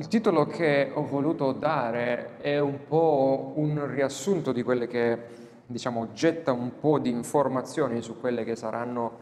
il 0.00 0.08
titolo 0.08 0.46
che 0.46 0.90
ho 0.94 1.04
voluto 1.04 1.52
dare 1.52 2.38
è 2.38 2.58
un 2.58 2.86
po' 2.88 3.52
un 3.56 3.86
riassunto 3.86 4.50
di 4.50 4.62
quelle 4.62 4.86
che, 4.86 5.18
diciamo, 5.66 6.14
getta 6.14 6.52
un 6.52 6.78
po' 6.80 6.98
di 6.98 7.10
informazioni 7.10 8.00
su 8.00 8.18
quelle 8.18 8.42
che 8.42 8.56
saranno 8.56 9.18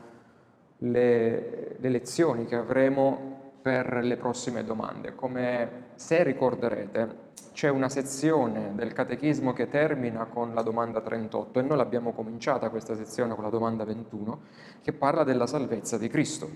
le, 0.79 1.75
le 1.80 1.88
lezioni 1.88 2.45
che 2.46 2.55
avremo 2.55 3.56
per 3.61 4.05
le 4.05 4.16
prossime 4.16 4.62
domande. 4.62 5.16
Come 5.16 5.87
se 5.96 6.23
ricorderete, 6.23 7.27
c'è 7.52 7.69
una 7.69 7.88
sezione 7.88 8.70
del 8.77 8.92
catechismo 8.92 9.52
che 9.52 9.69
termina 9.69 10.27
con 10.27 10.55
la 10.55 10.62
domanda 10.62 11.01
38 11.01 11.59
e 11.59 11.62
noi 11.62 11.77
l'abbiamo 11.77 12.12
cominciata 12.12 12.70
questa 12.70 12.95
sezione 12.95 13.34
con 13.34 13.42
la 13.42 13.51
domanda 13.51 13.84
21 13.84 14.41
che 14.80 14.92
parla 14.92 15.24
della 15.24 15.48
salvezza 15.48 15.98
di 15.98 16.06
Cristo. 16.06 16.48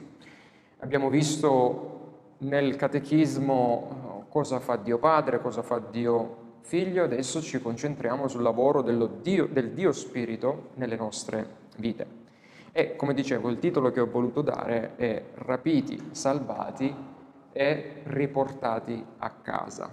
Abbiamo 0.78 1.10
visto 1.10 1.98
nel 2.42 2.76
catechismo 2.76 4.11
cosa 4.32 4.60
fa 4.60 4.76
Dio 4.76 4.96
Padre, 4.96 5.42
cosa 5.42 5.60
fa 5.60 5.78
Dio 5.78 6.36
Figlio, 6.62 7.04
adesso 7.04 7.42
ci 7.42 7.60
concentriamo 7.60 8.28
sul 8.28 8.40
lavoro 8.40 8.80
Dio, 8.80 9.46
del 9.46 9.72
Dio 9.72 9.92
Spirito 9.92 10.70
nelle 10.76 10.96
nostre 10.96 11.46
vite. 11.76 12.06
E 12.72 12.96
come 12.96 13.12
dicevo, 13.12 13.50
il 13.50 13.58
titolo 13.58 13.90
che 13.90 14.00
ho 14.00 14.06
voluto 14.06 14.40
dare 14.40 14.96
è 14.96 15.22
Rapiti, 15.34 16.12
salvati 16.12 16.94
e 17.52 18.02
riportati 18.04 19.04
a 19.18 19.30
casa. 19.42 19.92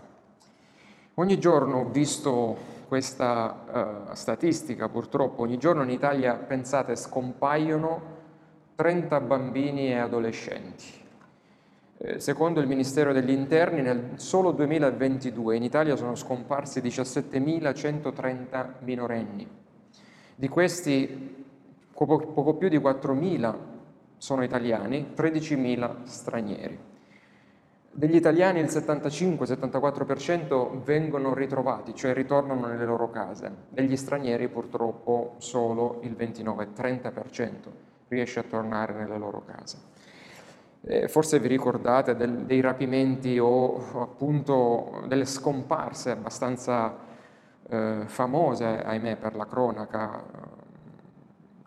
Ogni 1.15 1.37
giorno 1.37 1.79
ho 1.79 1.89
visto 1.89 2.55
questa 2.87 4.07
uh, 4.09 4.13
statistica, 4.15 4.87
purtroppo, 4.87 5.41
ogni 5.41 5.57
giorno 5.57 5.83
in 5.83 5.89
Italia, 5.89 6.35
pensate, 6.35 6.95
scompaiono 6.95 8.17
30 8.75 9.19
bambini 9.19 9.89
e 9.89 9.97
adolescenti. 9.97 10.98
Eh, 12.01 12.21
secondo 12.21 12.61
il 12.61 12.67
Ministero 12.67 13.11
degli 13.11 13.31
Interni, 13.31 13.81
nel 13.81 14.11
solo 14.15 14.51
2022 14.51 15.57
in 15.57 15.63
Italia 15.63 15.97
sono 15.97 16.15
scomparsi 16.15 16.79
17.130 16.79 18.75
minorenni. 18.79 19.45
Di 20.33 20.47
questi 20.47 21.35
poco, 21.93 22.19
poco 22.19 22.53
più 22.53 22.69
di 22.69 22.77
4.000 22.77 23.53
sono 24.15 24.45
italiani, 24.45 25.11
13.000 25.13 26.03
stranieri. 26.03 26.79
Degli 27.91 28.15
italiani 28.15 28.61
il 28.61 28.67
75-74% 28.67 30.81
vengono 30.81 31.33
ritrovati, 31.33 31.93
cioè 31.93 32.13
ritornano 32.13 32.67
nelle 32.67 32.85
loro 32.85 33.09
case. 33.09 33.53
Degli 33.67 33.97
stranieri 33.97 34.47
purtroppo 34.47 35.35
solo 35.39 35.99
il 36.03 36.15
29-30% 36.17 37.51
riesce 38.07 38.39
a 38.39 38.43
tornare 38.43 38.93
nelle 38.93 39.17
loro 39.17 39.43
case. 39.45 39.88
Eh, 40.81 41.09
forse 41.09 41.39
vi 41.39 41.49
ricordate 41.49 42.15
del, 42.15 42.45
dei 42.45 42.61
rapimenti 42.61 43.37
o 43.37 44.01
appunto 44.01 45.03
delle 45.07 45.25
scomparse 45.25 46.11
abbastanza 46.11 46.95
eh, 47.67 48.03
famose, 48.05 48.83
ahimè, 48.83 49.17
per 49.17 49.35
la 49.35 49.45
cronaca, 49.45 50.23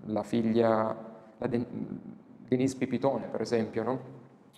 la 0.06 0.22
figlia, 0.22 0.96
la 1.36 1.46
Denise 1.46 2.76
Pipitone 2.76 3.26
per 3.26 3.42
esempio, 3.42 3.82
no? 3.82 4.00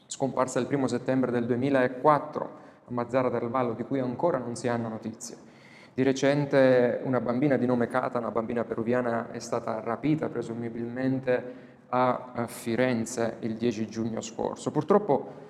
scomparsa 0.07 0.61
il 0.61 0.67
primo 0.67 0.87
settembre 0.87 1.33
del 1.33 1.47
2004 1.47 2.63
a 2.87 2.93
Mazzara 2.93 3.29
del 3.29 3.49
Vallo, 3.49 3.75
di 3.75 3.83
cui 3.83 3.99
ancora 3.99 4.39
non 4.39 4.55
si 4.55 4.69
hanno 4.69 4.89
notizie. 4.89 5.37
Di 5.95 6.03
recente 6.03 7.01
una 7.05 7.21
bambina 7.21 7.57
di 7.57 7.67
nome 7.67 7.87
Cata, 7.87 8.19
una 8.19 8.31
bambina 8.31 8.65
peruviana, 8.65 9.31
è 9.31 9.39
stata 9.39 9.81
rapita 9.81 10.29
presumibilmente 10.29 11.73
a 11.95 12.47
Firenze 12.48 13.37
il 13.41 13.55
10 13.55 13.87
giugno 13.87 14.20
scorso. 14.20 14.73
Purtroppo 14.73 15.42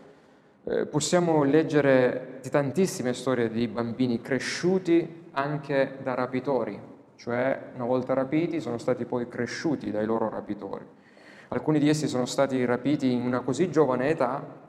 eh, 0.64 0.84
possiamo 0.84 1.42
leggere 1.42 2.38
di 2.42 2.50
tantissime 2.50 3.14
storie 3.14 3.48
di 3.48 3.66
bambini 3.66 4.20
cresciuti 4.20 5.28
anche 5.32 5.98
da 6.02 6.12
rapitori, 6.12 6.78
cioè 7.16 7.70
una 7.74 7.86
volta 7.86 8.12
rapiti 8.12 8.60
sono 8.60 8.76
stati 8.76 9.06
poi 9.06 9.26
cresciuti 9.26 9.90
dai 9.90 10.04
loro 10.04 10.28
rapitori. 10.28 10.84
Alcuni 11.48 11.78
di 11.78 11.88
essi 11.88 12.08
sono 12.08 12.26
stati 12.26 12.62
rapiti 12.66 13.10
in 13.10 13.22
una 13.22 13.40
così 13.40 13.70
giovane 13.70 14.08
età 14.08 14.62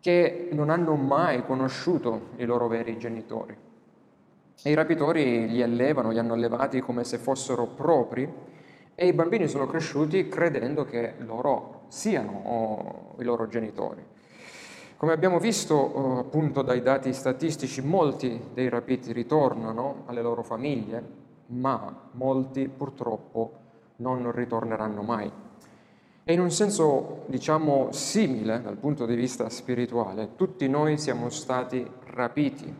che 0.00 0.48
non 0.50 0.68
hanno 0.68 0.96
mai 0.96 1.44
conosciuto 1.44 2.30
i 2.36 2.44
loro 2.44 2.66
veri 2.66 2.98
genitori. 2.98 3.56
E 4.62 4.70
i 4.70 4.74
rapitori 4.74 5.48
li 5.48 5.62
allevano, 5.62 6.10
li 6.10 6.18
hanno 6.18 6.34
allevati 6.34 6.80
come 6.80 7.04
se 7.04 7.18
fossero 7.18 7.66
propri 7.66 8.52
e 8.94 9.06
i 9.06 9.12
bambini 9.12 9.48
sono 9.48 9.66
cresciuti 9.66 10.28
credendo 10.28 10.84
che 10.84 11.14
loro 11.18 11.82
siano 11.88 13.14
i 13.18 13.24
loro 13.24 13.48
genitori. 13.48 14.04
Come 14.96 15.12
abbiamo 15.12 15.38
visto 15.38 16.16
eh, 16.16 16.18
appunto 16.20 16.62
dai 16.62 16.80
dati 16.80 17.12
statistici, 17.12 17.82
molti 17.82 18.40
dei 18.54 18.68
rapiti 18.68 19.12
ritornano 19.12 20.04
alle 20.06 20.22
loro 20.22 20.42
famiglie, 20.42 21.02
ma 21.46 22.08
molti 22.12 22.68
purtroppo 22.68 23.52
non 23.96 24.30
ritorneranno 24.32 25.02
mai. 25.02 25.30
E 26.26 26.32
in 26.32 26.40
un 26.40 26.50
senso, 26.50 27.24
diciamo, 27.26 27.88
simile 27.90 28.62
dal 28.62 28.78
punto 28.78 29.04
di 29.04 29.14
vista 29.14 29.50
spirituale, 29.50 30.36
tutti 30.36 30.66
noi 30.68 30.96
siamo 30.96 31.28
stati 31.28 31.86
rapiti 32.06 32.74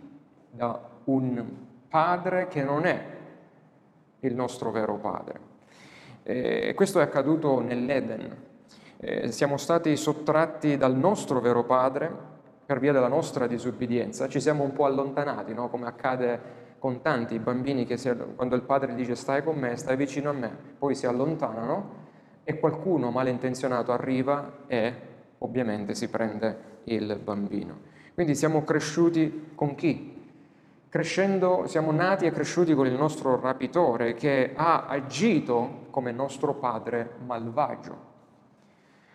da 0.51 0.81
un 1.05 1.45
padre 1.89 2.49
che 2.49 2.63
non 2.63 2.87
è 2.87 3.05
il 4.21 4.35
nostro 4.35 4.71
vero 4.71 4.95
padre. 4.95 5.54
E 6.27 6.73
questo 6.75 7.01
è 7.01 7.03
accaduto 7.03 7.61
nell'Eden, 7.61 8.35
eh, 8.97 9.31
siamo 9.31 9.59
stati 9.59 9.95
sottratti 9.97 10.79
dal 10.79 10.97
nostro 10.97 11.41
vero 11.41 11.65
padre 11.65 12.11
per 12.65 12.79
via 12.79 12.93
della 12.93 13.09
nostra 13.09 13.47
disubbidienza, 13.47 14.27
ci 14.29 14.41
siamo 14.41 14.65
un 14.65 14.73
po' 14.73 14.87
allontanati, 14.87 15.53
no? 15.53 15.69
come 15.69 15.87
accade 15.87 16.63
con 16.79 17.03
tanti 17.03 17.39
bambini 17.39 17.85
che 17.85 17.99
si, 17.99 18.11
quando 18.35 18.57
il 18.57 18.63
padre 18.63 18.95
dice 18.95 19.15
stai 19.15 19.43
con 19.45 19.59
me, 19.59 19.77
stai 19.77 19.97
vicino 19.97 20.31
a 20.31 20.33
me, 20.33 20.51
poi 20.79 20.95
si 20.95 21.05
allontanano 21.07 22.03
e 22.45 22.59
qualcuno 22.59 23.11
malintenzionato 23.11 23.93
arriva 23.93 24.61
e 24.67 24.95
ovviamente 25.39 25.95
si 25.95 26.09
prende 26.09 26.81
il 26.85 27.19
bambino. 27.23 27.93
Quindi 28.15 28.35
siamo 28.35 28.65
cresciuti 28.65 29.51
con 29.55 29.75
chi? 29.75 30.14
Crescendo, 30.95 31.67
siamo 31.67 31.91
nati 31.91 32.25
e 32.25 32.31
cresciuti 32.31 32.73
con 32.73 32.87
il 32.87 32.93
nostro 32.93 33.41
rapitore 33.41 34.15
che 34.15 34.53
ha 34.55 34.87
agito 34.87 35.87
come 35.91 36.13
nostro 36.13 36.55
padre 36.55 37.15
malvagio. 37.27 37.97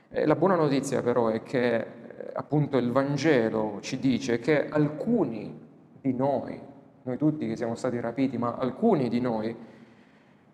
Eh, 0.10 0.26
la 0.26 0.36
buona 0.36 0.56
notizia 0.56 1.02
però 1.02 1.30
è 1.30 1.42
che 1.42 1.76
eh, 1.76 1.86
appunto 2.34 2.76
il 2.76 2.92
Vangelo 2.92 3.78
ci 3.80 3.98
dice 3.98 4.40
che 4.40 4.68
alcuni 4.68 5.58
di 6.02 6.14
noi, 6.14 6.60
noi 7.04 7.16
tutti 7.16 7.48
che 7.48 7.56
siamo 7.56 7.76
stati 7.76 7.98
rapiti, 8.02 8.38
ma 8.38 8.56
alcuni 8.56 9.08
di 9.08 9.22
noi 9.22 9.56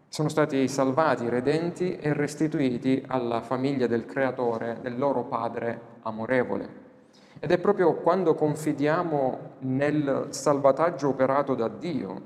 sono 0.08 0.30
stati 0.30 0.68
salvati, 0.68 1.28
redenti 1.28 1.96
e 1.96 2.14
restituiti 2.14 3.04
alla 3.08 3.42
famiglia 3.42 3.88
del 3.88 4.06
Creatore, 4.06 4.78
del 4.80 4.96
loro 4.96 5.24
Padre 5.24 5.82
amorevole. 6.04 6.85
Ed 7.46 7.52
è 7.52 7.60
proprio 7.60 7.94
quando 7.94 8.34
confidiamo 8.34 9.58
nel 9.60 10.30
salvataggio 10.30 11.10
operato 11.10 11.54
da 11.54 11.68
Dio 11.68 12.22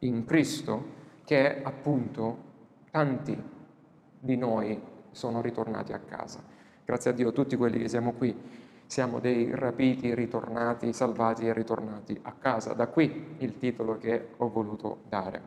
in 0.00 0.24
Cristo 0.24 0.86
che 1.24 1.62
appunto 1.62 2.38
tanti 2.90 3.40
di 4.18 4.36
noi 4.36 4.82
sono 5.12 5.40
ritornati 5.40 5.92
a 5.92 6.00
casa. 6.00 6.42
Grazie 6.84 7.12
a 7.12 7.14
Dio 7.14 7.30
tutti 7.30 7.54
quelli 7.54 7.78
che 7.78 7.88
siamo 7.88 8.14
qui 8.14 8.36
siamo 8.86 9.20
dei 9.20 9.54
rapiti, 9.54 10.12
ritornati, 10.16 10.92
salvati 10.92 11.46
e 11.46 11.52
ritornati 11.52 12.18
a 12.22 12.32
casa. 12.32 12.72
Da 12.72 12.88
qui 12.88 13.36
il 13.38 13.56
titolo 13.56 13.98
che 13.98 14.30
ho 14.36 14.50
voluto 14.50 15.02
dare. 15.08 15.40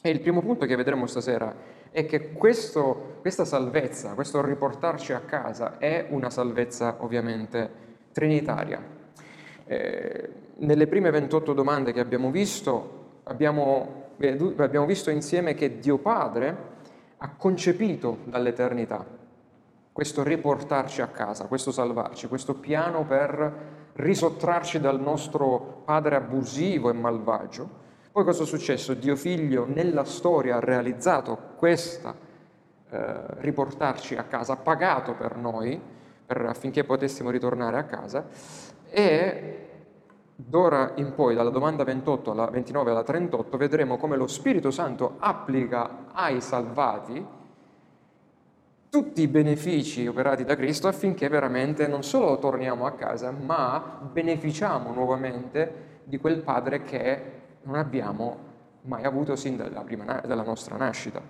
E 0.00 0.08
il 0.08 0.20
primo 0.20 0.40
punto 0.40 0.64
che 0.64 0.76
vedremo 0.76 1.04
stasera 1.06 1.54
è 1.90 2.06
che 2.06 2.32
questo, 2.32 3.18
questa 3.20 3.44
salvezza, 3.44 4.14
questo 4.14 4.42
riportarci 4.42 5.12
a 5.12 5.20
casa 5.20 5.76
è 5.76 6.06
una 6.08 6.30
salvezza 6.30 6.96
ovviamente 7.00 7.83
trinitaria. 8.14 8.82
Eh, 9.66 10.30
nelle 10.56 10.86
prime 10.86 11.10
28 11.10 11.52
domande 11.52 11.92
che 11.92 12.00
abbiamo 12.00 12.30
visto, 12.30 13.18
abbiamo, 13.24 14.12
abbiamo 14.56 14.86
visto 14.86 15.10
insieme 15.10 15.52
che 15.52 15.78
Dio 15.80 15.98
Padre 15.98 16.56
ha 17.18 17.34
concepito 17.36 18.20
dall'eternità 18.24 19.22
questo 19.94 20.24
riportarci 20.24 21.02
a 21.02 21.06
casa, 21.06 21.46
questo 21.46 21.70
salvarci, 21.70 22.26
questo 22.26 22.54
piano 22.54 23.04
per 23.04 23.52
risottrarci 23.92 24.80
dal 24.80 25.00
nostro 25.00 25.82
padre 25.84 26.16
abusivo 26.16 26.90
e 26.90 26.92
malvagio. 26.92 27.82
Poi 28.10 28.24
cosa 28.24 28.42
è 28.42 28.46
successo? 28.46 28.94
Dio 28.94 29.14
figlio 29.14 29.66
nella 29.72 30.02
storia 30.02 30.56
ha 30.56 30.58
realizzato 30.58 31.38
questa 31.54 32.12
eh, 32.90 33.14
riportarci 33.38 34.16
a 34.16 34.24
casa, 34.24 34.54
ha 34.54 34.56
pagato 34.56 35.14
per 35.14 35.36
noi 35.36 35.80
per, 36.26 36.44
affinché 36.46 36.84
potessimo 36.84 37.30
ritornare 37.30 37.78
a 37.78 37.84
casa 37.84 38.26
e 38.90 39.64
D'ora 40.36 40.94
in 40.96 41.14
poi, 41.14 41.36
dalla 41.36 41.50
domanda 41.50 41.84
28 41.84 42.32
alla 42.32 42.46
29 42.46 42.90
alla 42.90 43.04
38, 43.04 43.56
vedremo 43.56 43.96
come 43.96 44.16
lo 44.16 44.26
Spirito 44.26 44.72
Santo 44.72 45.14
applica 45.20 46.06
ai 46.12 46.40
salvati 46.40 47.24
tutti 48.90 49.22
i 49.22 49.28
benefici 49.28 50.04
operati 50.08 50.44
da 50.44 50.56
Cristo 50.56 50.88
affinché 50.88 51.28
veramente 51.28 51.86
non 51.86 52.02
solo 52.02 52.36
torniamo 52.38 52.84
a 52.84 52.92
casa, 52.92 53.30
ma 53.30 54.00
beneficiamo 54.10 54.92
nuovamente 54.92 56.00
di 56.02 56.18
quel 56.18 56.40
Padre 56.40 56.82
che 56.82 57.22
non 57.62 57.76
abbiamo 57.76 58.36
mai 58.82 59.04
avuto 59.04 59.36
sin 59.36 59.56
dalla, 59.56 59.82
prima, 59.82 60.20
dalla 60.26 60.42
nostra 60.42 60.76
nascita. 60.76 61.20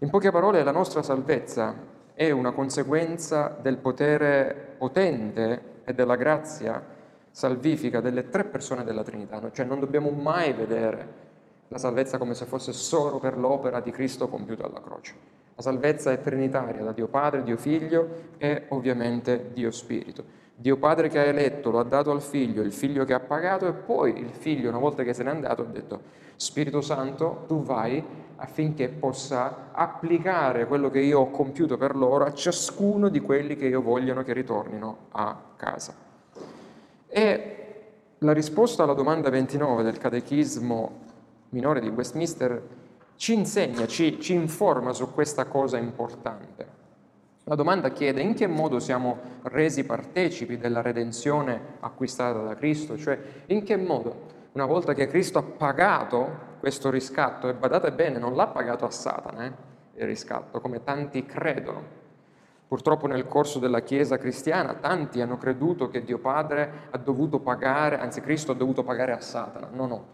In 0.00 0.10
poche 0.10 0.32
parole, 0.32 0.64
la 0.64 0.72
nostra 0.72 1.04
salvezza 1.04 1.74
è 2.14 2.30
una 2.30 2.52
conseguenza 2.52 3.56
del 3.60 3.76
potere 3.78 4.74
potente 4.78 5.72
e 5.84 5.92
della 5.92 6.16
grazia 6.16 6.82
salvifica 7.30 8.00
delle 8.00 8.28
tre 8.28 8.44
persone 8.44 8.84
della 8.84 9.02
Trinità, 9.02 9.40
cioè 9.50 9.66
non 9.66 9.80
dobbiamo 9.80 10.10
mai 10.10 10.52
vedere 10.52 11.22
la 11.68 11.78
salvezza 11.78 12.18
come 12.18 12.34
se 12.34 12.44
fosse 12.44 12.72
solo 12.72 13.18
per 13.18 13.36
l'opera 13.36 13.80
di 13.80 13.90
Cristo 13.90 14.28
compiuta 14.28 14.64
alla 14.64 14.80
croce. 14.80 15.14
La 15.56 15.62
salvezza 15.62 16.12
è 16.12 16.20
trinitaria 16.20 16.84
da 16.84 16.92
Dio 16.92 17.08
Padre, 17.08 17.42
Dio 17.42 17.56
Figlio 17.56 18.08
e 18.38 18.66
ovviamente 18.68 19.50
Dio 19.52 19.72
Spirito. 19.72 20.42
Dio 20.54 20.76
Padre 20.76 21.08
che 21.08 21.18
ha 21.18 21.24
eletto 21.24 21.70
lo 21.70 21.80
ha 21.80 21.84
dato 21.84 22.12
al 22.12 22.22
Figlio, 22.22 22.62
il 22.62 22.72
Figlio 22.72 23.04
che 23.04 23.12
ha 23.12 23.20
pagato 23.20 23.66
e 23.66 23.72
poi 23.72 24.18
il 24.20 24.30
Figlio 24.30 24.68
una 24.68 24.78
volta 24.78 25.02
che 25.02 25.12
se 25.12 25.24
n'è 25.24 25.30
andato 25.30 25.62
ha 25.62 25.66
detto 25.66 26.00
Spirito 26.36 26.80
Santo 26.80 27.44
tu 27.46 27.62
vai 27.62 28.02
affinché 28.36 28.88
possa 28.88 29.70
applicare 29.72 30.66
quello 30.66 30.90
che 30.90 31.00
io 31.00 31.20
ho 31.20 31.30
compiuto 31.30 31.76
per 31.76 31.96
loro 31.96 32.24
a 32.24 32.32
ciascuno 32.32 33.08
di 33.08 33.20
quelli 33.20 33.56
che 33.56 33.66
io 33.66 33.80
vogliono 33.80 34.22
che 34.22 34.32
ritornino 34.32 34.96
a 35.12 35.40
casa. 35.56 35.94
E 37.06 37.56
la 38.18 38.32
risposta 38.32 38.82
alla 38.82 38.94
domanda 38.94 39.30
29 39.30 39.82
del 39.82 39.98
catechismo 39.98 41.02
minore 41.50 41.80
di 41.80 41.88
Westminster 41.88 42.62
ci 43.16 43.34
insegna, 43.34 43.86
ci, 43.86 44.20
ci 44.20 44.34
informa 44.34 44.92
su 44.92 45.12
questa 45.12 45.44
cosa 45.46 45.78
importante. 45.78 46.82
La 47.44 47.54
domanda 47.54 47.90
chiede 47.90 48.22
in 48.22 48.34
che 48.34 48.46
modo 48.46 48.80
siamo 48.80 49.18
resi 49.42 49.84
partecipi 49.84 50.56
della 50.56 50.80
redenzione 50.80 51.60
acquistata 51.80 52.40
da 52.40 52.54
Cristo, 52.54 52.96
cioè 52.96 53.18
in 53.46 53.62
che 53.62 53.76
modo, 53.76 54.32
una 54.54 54.66
volta 54.66 54.94
che 54.94 55.08
Cristo 55.08 55.38
ha 55.38 55.42
pagato 55.42 56.52
questo 56.60 56.88
riscatto, 56.88 57.48
e 57.48 57.54
badate 57.54 57.92
bene, 57.92 58.18
non 58.18 58.34
l'ha 58.34 58.46
pagato 58.46 58.84
a 58.84 58.90
Satana 58.90 59.44
eh, 59.44 59.52
il 59.94 60.06
riscatto, 60.06 60.60
come 60.60 60.82
tanti 60.82 61.26
credono. 61.26 62.02
Purtroppo 62.66 63.06
nel 63.06 63.26
corso 63.26 63.58
della 63.58 63.82
Chiesa 63.82 64.16
cristiana 64.16 64.74
tanti 64.74 65.20
hanno 65.20 65.38
creduto 65.38 65.88
che 65.88 66.02
Dio 66.02 66.18
Padre 66.18 66.88
ha 66.90 66.98
dovuto 66.98 67.40
pagare, 67.40 67.98
anzi 67.98 68.20
Cristo 68.20 68.52
ha 68.52 68.54
dovuto 68.54 68.84
pagare 68.84 69.12
a 69.12 69.20
Satana. 69.20 69.68
No, 69.72 69.86
no. 69.86 70.06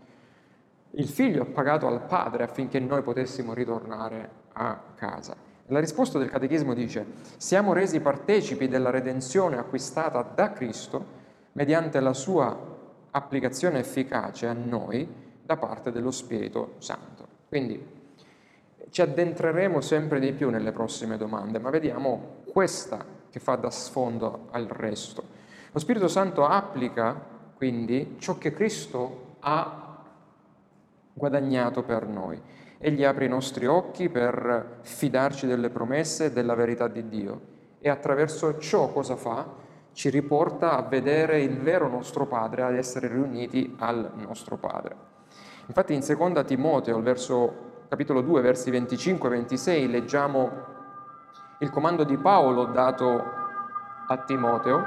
Il 0.93 1.06
figlio 1.06 1.43
ha 1.43 1.46
pagato 1.46 1.86
al 1.86 2.02
Padre 2.06 2.43
affinché 2.43 2.81
noi 2.81 3.02
potessimo 3.02 3.52
ritornare 3.52 4.31
a 4.54 4.78
casa. 4.96 5.36
La 5.66 5.78
risposta 5.78 6.19
del 6.19 6.31
Catechismo 6.31 6.75
dice, 6.75 7.06
siamo 7.36 7.72
resi 7.75 8.00
partecipi 8.00 8.69
della 8.69 8.90
redenzione 8.90 9.56
acquistata 9.56 10.22
da 10.22 10.50
Cristo 10.52 11.19
mediante 11.52 12.00
la 12.00 12.12
sua 12.12 12.70
applicazione 13.12 13.78
efficace 13.78 14.46
a 14.46 14.52
noi 14.52 15.08
da 15.42 15.56
parte 15.56 15.90
dello 15.90 16.10
Spirito 16.10 16.74
Santo. 16.78 17.26
Quindi 17.48 17.98
ci 18.90 19.02
addentreremo 19.02 19.80
sempre 19.80 20.20
di 20.20 20.32
più 20.32 20.50
nelle 20.50 20.72
prossime 20.72 21.16
domande, 21.16 21.58
ma 21.58 21.70
vediamo 21.70 22.42
questa 22.50 23.04
che 23.30 23.40
fa 23.40 23.56
da 23.56 23.70
sfondo 23.70 24.48
al 24.50 24.66
resto. 24.66 25.24
Lo 25.72 25.78
Spirito 25.78 26.08
Santo 26.08 26.44
applica 26.44 27.38
quindi 27.56 28.16
ciò 28.18 28.38
che 28.38 28.52
Cristo 28.52 29.36
ha 29.40 30.04
guadagnato 31.12 31.82
per 31.82 32.06
noi. 32.06 32.40
Egli 32.78 33.04
apre 33.04 33.26
i 33.26 33.28
nostri 33.28 33.66
occhi 33.66 34.08
per 34.08 34.78
fidarci 34.82 35.46
delle 35.46 35.68
promesse 35.68 36.26
e 36.26 36.32
della 36.32 36.54
verità 36.54 36.88
di 36.88 37.08
Dio 37.08 37.40
e 37.80 37.88
attraverso 37.88 38.58
ciò 38.58 38.90
cosa 38.90 39.16
fa? 39.16 39.46
Ci 40.00 40.08
riporta 40.08 40.79
a 40.79 40.81
vedere 40.81 41.43
il 41.43 41.58
vero 41.58 41.87
nostro 41.87 42.25
Padre, 42.25 42.62
ad 42.62 42.75
essere 42.75 43.06
riuniti 43.06 43.76
al 43.81 44.11
nostro 44.14 44.56
Padre. 44.56 44.97
Infatti 45.67 45.93
in 45.93 46.00
2 46.00 46.43
Timoteo, 46.47 47.02
verso, 47.02 47.82
capitolo 47.87 48.23
2, 48.23 48.41
versi 48.41 48.70
25 48.70 49.29
e 49.29 49.32
26, 49.32 49.91
leggiamo 49.91 50.50
il 51.58 51.69
comando 51.69 52.05
di 52.05 52.17
Paolo 52.17 52.64
dato 52.64 53.23
a 54.06 54.17
Timoteo, 54.25 54.82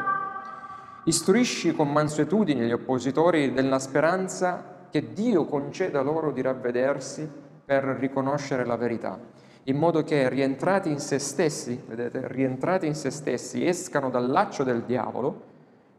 istruisci 1.04 1.76
con 1.76 1.92
mansuetudine 1.92 2.66
gli 2.66 2.72
oppositori 2.72 3.54
della 3.54 3.78
speranza 3.78 4.88
che 4.90 5.14
Dio 5.14 5.46
conceda 5.46 6.02
loro 6.02 6.32
di 6.32 6.42
ravvedersi 6.42 7.30
per 7.64 7.84
riconoscere 7.84 8.66
la 8.66 8.78
verità, 8.78 9.20
in 9.66 9.78
modo 9.78 10.04
che 10.04 10.28
rientrati 10.30 10.90
in 10.90 11.00
se 11.00 11.20
stessi, 11.20 11.82
vedete, 11.86 12.28
rientrati 12.28 12.86
in 12.86 12.96
se 12.96 13.10
stessi, 13.10 13.66
escano 13.66 14.10
dal 14.10 14.30
laccio 14.30 14.64
del 14.64 14.84
diavolo, 14.84 15.42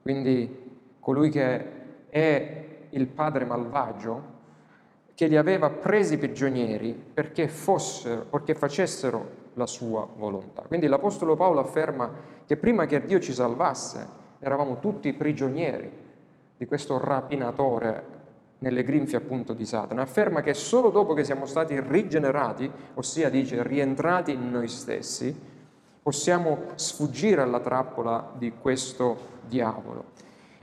quindi 0.02 0.62
colui 1.00 1.30
che 1.30 2.08
è 2.10 2.64
il 2.90 3.06
padre 3.06 3.44
malvagio, 3.44 4.32
che 5.14 5.26
li 5.26 5.36
aveva 5.36 5.70
presi 5.70 6.18
prigionieri 6.18 6.92
perché, 6.92 7.48
fossero, 7.48 8.26
perché 8.28 8.54
facessero 8.54 9.42
la 9.54 9.66
sua 9.66 10.06
volontà. 10.16 10.62
Quindi 10.62 10.86
l'Apostolo 10.86 11.36
Paolo 11.36 11.60
afferma 11.60 12.10
che 12.44 12.56
prima 12.56 12.86
che 12.86 13.04
Dio 13.04 13.20
ci 13.20 13.32
salvasse 13.32 14.22
eravamo 14.40 14.80
tutti 14.80 15.12
prigionieri 15.12 15.90
di 16.56 16.66
questo 16.66 16.98
rapinatore 16.98 18.13
nelle 18.64 18.82
grinfie 18.82 19.18
appunto 19.18 19.52
di 19.52 19.66
Satana, 19.66 20.00
afferma 20.00 20.40
che 20.40 20.54
solo 20.54 20.88
dopo 20.88 21.12
che 21.12 21.22
siamo 21.22 21.44
stati 21.44 21.78
rigenerati, 21.78 22.70
ossia 22.94 23.28
dice 23.28 23.62
rientrati 23.62 24.32
in 24.32 24.50
noi 24.50 24.68
stessi, 24.68 25.38
possiamo 26.02 26.68
sfuggire 26.74 27.42
alla 27.42 27.60
trappola 27.60 28.32
di 28.38 28.54
questo 28.58 29.32
diavolo. 29.46 30.12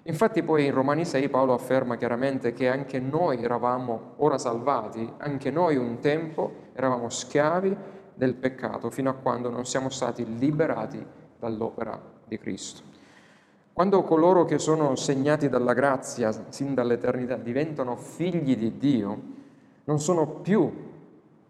Infatti 0.04 0.42
poi 0.42 0.66
in 0.66 0.74
Romani 0.74 1.06
6 1.06 1.30
Paolo 1.30 1.54
afferma 1.54 1.96
chiaramente 1.96 2.54
che 2.54 2.68
anche 2.68 3.00
noi 3.00 3.44
eravamo 3.44 4.14
ora 4.18 4.40
salvati, 4.40 5.08
anche 5.18 5.52
noi 5.52 5.76
un 5.76 6.00
tempo 6.00 6.70
eravamo 6.74 7.08
schiavi 7.08 7.78
del 8.16 8.34
peccato 8.34 8.90
fino 8.90 9.12
a 9.12 9.14
quando 9.14 9.52
non 9.52 9.66
siamo 9.68 9.90
stati 9.90 10.26
liberati 10.40 11.06
dall'opera 11.38 12.02
di 12.28 12.40
Cristo. 12.40 12.91
Quando 13.82 14.04
coloro 14.04 14.46
che 14.46 14.60
sono 14.60 14.96
segnati 14.96 15.50
dalla 15.50 15.74
grazia 15.74 16.32
sin 16.50 16.76
dall'eternità 16.76 17.36
diventano 17.36 17.96
figli 17.96 18.56
di 18.56 18.78
Dio, 18.78 19.22
non 19.86 20.00
sono 20.00 20.28
più 20.28 20.72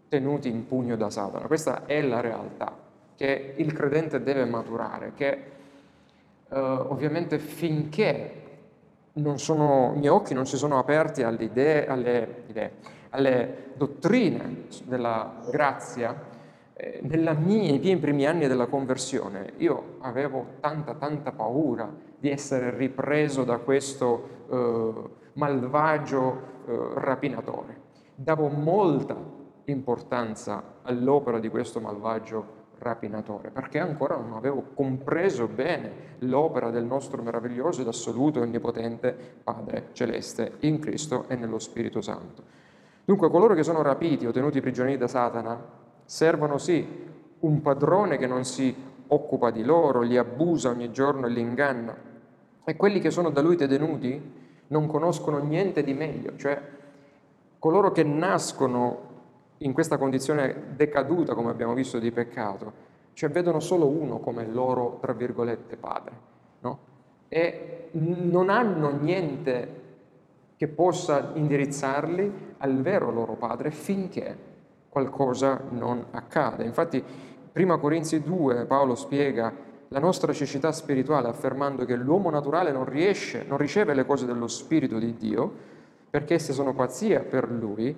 tenuti 0.08 0.48
in 0.48 0.66
pugno 0.66 0.96
da 0.96 1.10
Satana. 1.10 1.46
Questa 1.46 1.84
è 1.84 2.00
la 2.00 2.22
realtà 2.22 2.74
che 3.16 3.52
il 3.54 3.74
credente 3.74 4.22
deve 4.22 4.46
maturare, 4.46 5.12
che 5.14 5.30
eh, 6.48 6.58
ovviamente 6.58 7.38
finché 7.38 8.60
sono, 9.34 9.92
i 9.94 9.98
miei 9.98 10.08
occhi 10.08 10.32
non 10.32 10.46
si 10.46 10.56
sono 10.56 10.78
aperti 10.78 11.22
alle 11.22 11.44
idee, 11.44 11.86
alle, 11.86 12.44
idee, 12.46 12.72
alle 13.10 13.72
dottrine 13.74 14.68
della 14.84 15.34
grazia, 15.50 16.18
eh, 16.82 17.00
mia, 17.02 17.32
nei 17.32 17.78
miei 17.78 17.96
primi 17.96 18.26
anni 18.26 18.48
della 18.48 18.66
conversione 18.66 19.52
io 19.58 19.98
avevo 20.00 20.54
tanta, 20.58 20.94
tanta 20.94 21.30
paura 21.30 21.88
di 22.18 22.28
essere 22.28 22.76
ripreso 22.76 23.44
da 23.44 23.58
questo 23.58 24.28
eh, 24.50 24.92
malvagio 25.34 26.42
eh, 26.66 26.90
rapinatore. 26.94 27.80
Davo 28.16 28.48
molta 28.48 29.16
importanza 29.66 30.80
all'opera 30.82 31.38
di 31.38 31.48
questo 31.48 31.80
malvagio 31.80 32.60
rapinatore, 32.78 33.50
perché 33.50 33.78
ancora 33.78 34.16
non 34.16 34.32
avevo 34.32 34.70
compreso 34.74 35.46
bene 35.46 36.16
l'opera 36.18 36.70
del 36.70 36.84
nostro 36.84 37.22
meraviglioso 37.22 37.80
ed 37.80 37.86
assoluto 37.86 38.40
e 38.40 38.42
onnipotente 38.42 39.16
Padre 39.44 39.90
Celeste 39.92 40.54
in 40.60 40.80
Cristo 40.80 41.26
e 41.28 41.36
nello 41.36 41.60
Spirito 41.60 42.00
Santo. 42.00 42.42
Dunque 43.04 43.30
coloro 43.30 43.54
che 43.54 43.62
sono 43.62 43.82
rapiti 43.82 44.26
o 44.26 44.32
tenuti 44.32 44.60
prigionieri 44.60 44.98
da 44.98 45.06
Satana 45.06 45.80
Servono 46.04 46.58
sì 46.58 46.86
un 47.40 47.62
padrone 47.62 48.16
che 48.18 48.26
non 48.26 48.44
si 48.44 48.74
occupa 49.08 49.50
di 49.50 49.62
loro, 49.62 50.00
li 50.00 50.16
abusa 50.16 50.70
ogni 50.70 50.90
giorno 50.90 51.26
e 51.26 51.30
li 51.30 51.40
inganna. 51.40 51.94
E 52.64 52.76
quelli 52.76 53.00
che 53.00 53.10
sono 53.10 53.30
da 53.30 53.40
lui 53.40 53.56
detenuti 53.56 54.40
non 54.68 54.86
conoscono 54.86 55.38
niente 55.38 55.82
di 55.82 55.92
meglio, 55.92 56.36
cioè 56.36 56.60
coloro 57.58 57.92
che 57.92 58.02
nascono 58.02 59.10
in 59.58 59.72
questa 59.72 59.98
condizione 59.98 60.74
decaduta, 60.74 61.34
come 61.34 61.50
abbiamo 61.50 61.74
visto, 61.74 61.98
di 61.98 62.10
peccato, 62.10 62.90
cioè 63.12 63.30
vedono 63.30 63.60
solo 63.60 63.86
uno 63.86 64.18
come 64.18 64.46
loro, 64.46 64.98
tra 65.00 65.12
virgolette, 65.12 65.76
padre, 65.76 66.14
no? 66.60 66.78
E 67.28 67.88
non 67.92 68.48
hanno 68.48 68.90
niente 68.90 69.80
che 70.56 70.68
possa 70.68 71.32
indirizzarli 71.34 72.54
al 72.58 72.80
vero 72.80 73.10
loro 73.10 73.34
padre 73.34 73.70
finché 73.70 74.50
qualcosa 74.92 75.58
non 75.70 76.04
accade. 76.10 76.64
Infatti, 76.64 77.02
prima 77.50 77.78
Corinzi 77.78 78.22
2 78.22 78.66
Paolo 78.66 78.94
spiega 78.94 79.50
la 79.88 79.98
nostra 79.98 80.34
cecità 80.34 80.70
spirituale 80.70 81.28
affermando 81.28 81.86
che 81.86 81.96
l'uomo 81.96 82.28
naturale 82.28 82.72
non 82.72 82.84
riesce, 82.84 83.42
non 83.48 83.56
riceve 83.56 83.94
le 83.94 84.04
cose 84.04 84.26
dello 84.26 84.48
Spirito 84.48 84.98
di 84.98 85.14
Dio 85.16 85.52
perché 86.10 86.34
esse 86.34 86.52
sono 86.52 86.74
pazzia 86.74 87.20
per 87.20 87.50
lui 87.50 87.94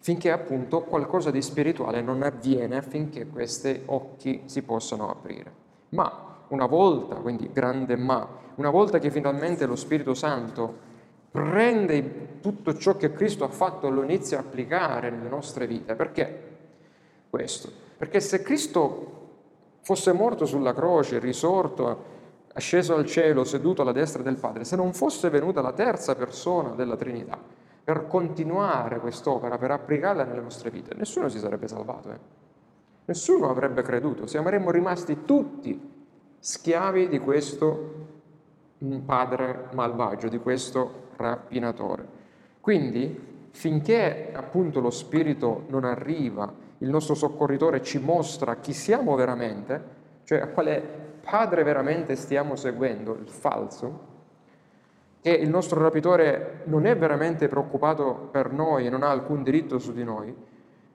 finché 0.00 0.30
appunto 0.30 0.82
qualcosa 0.82 1.30
di 1.30 1.40
spirituale 1.40 2.02
non 2.02 2.22
avviene 2.22 2.76
affinché 2.76 3.26
questi 3.26 3.82
occhi 3.86 4.42
si 4.44 4.62
possano 4.62 5.10
aprire. 5.10 5.50
Ma 5.90 6.42
una 6.48 6.66
volta, 6.66 7.14
quindi 7.16 7.50
grande 7.50 7.96
ma, 7.96 8.26
una 8.56 8.70
volta 8.70 8.98
che 8.98 9.10
finalmente 9.10 9.64
lo 9.64 9.76
Spirito 9.76 10.12
Santo 10.12 10.86
prende 11.30 12.40
tutto 12.40 12.76
ciò 12.76 12.96
che 12.96 13.12
Cristo 13.12 13.44
ha 13.44 13.48
fatto 13.48 13.86
e 13.86 13.90
lo 13.90 14.02
inizia 14.02 14.38
a 14.38 14.40
applicare 14.40 15.10
nelle 15.10 15.28
nostre 15.28 15.66
vite, 15.66 15.94
perché 15.94 16.56
questo? 17.28 17.70
Perché 17.96 18.20
se 18.20 18.42
Cristo 18.42 19.16
fosse 19.82 20.12
morto 20.12 20.46
sulla 20.46 20.72
croce, 20.72 21.18
risorto, 21.18 22.16
asceso 22.54 22.94
al 22.94 23.06
cielo, 23.06 23.44
seduto 23.44 23.82
alla 23.82 23.92
destra 23.92 24.22
del 24.22 24.36
Padre, 24.36 24.64
se 24.64 24.76
non 24.76 24.92
fosse 24.92 25.30
venuta 25.30 25.60
la 25.60 25.72
terza 25.72 26.14
persona 26.14 26.70
della 26.70 26.96
Trinità 26.96 27.38
per 27.84 28.06
continuare 28.06 28.98
quest'opera, 28.98 29.56
per 29.56 29.70
applicarla 29.70 30.24
nelle 30.24 30.40
nostre 30.40 30.70
vite, 30.70 30.94
nessuno 30.94 31.28
si 31.28 31.38
sarebbe 31.38 31.68
salvato. 31.68 32.10
Eh? 32.10 32.18
Nessuno 33.06 33.48
avrebbe 33.48 33.82
creduto, 33.82 34.26
saremmo 34.26 34.70
rimasti 34.70 35.24
tutti 35.24 35.96
schiavi 36.38 37.08
di 37.08 37.18
questo 37.18 38.06
padre 39.06 39.68
malvagio, 39.72 40.28
di 40.28 40.38
questo 40.38 41.06
rapinatore. 41.18 42.06
Quindi, 42.60 43.48
finché 43.50 44.30
appunto 44.32 44.80
lo 44.80 44.90
Spirito 44.90 45.64
non 45.68 45.84
arriva, 45.84 46.50
il 46.78 46.88
nostro 46.88 47.14
soccorritore 47.14 47.82
ci 47.82 47.98
mostra 47.98 48.56
chi 48.56 48.72
siamo 48.72 49.14
veramente, 49.16 49.96
cioè 50.24 50.38
a 50.38 50.48
quale 50.48 50.80
padre 51.20 51.64
veramente 51.64 52.14
stiamo 52.14 52.56
seguendo, 52.56 53.14
il 53.14 53.28
falso, 53.28 54.06
che 55.20 55.30
il 55.30 55.48
nostro 55.48 55.82
rapitore 55.82 56.62
non 56.64 56.86
è 56.86 56.96
veramente 56.96 57.48
preoccupato 57.48 58.28
per 58.30 58.52
noi 58.52 58.86
e 58.86 58.90
non 58.90 59.02
ha 59.02 59.10
alcun 59.10 59.42
diritto 59.42 59.78
su 59.78 59.92
di 59.92 60.04
noi, 60.04 60.34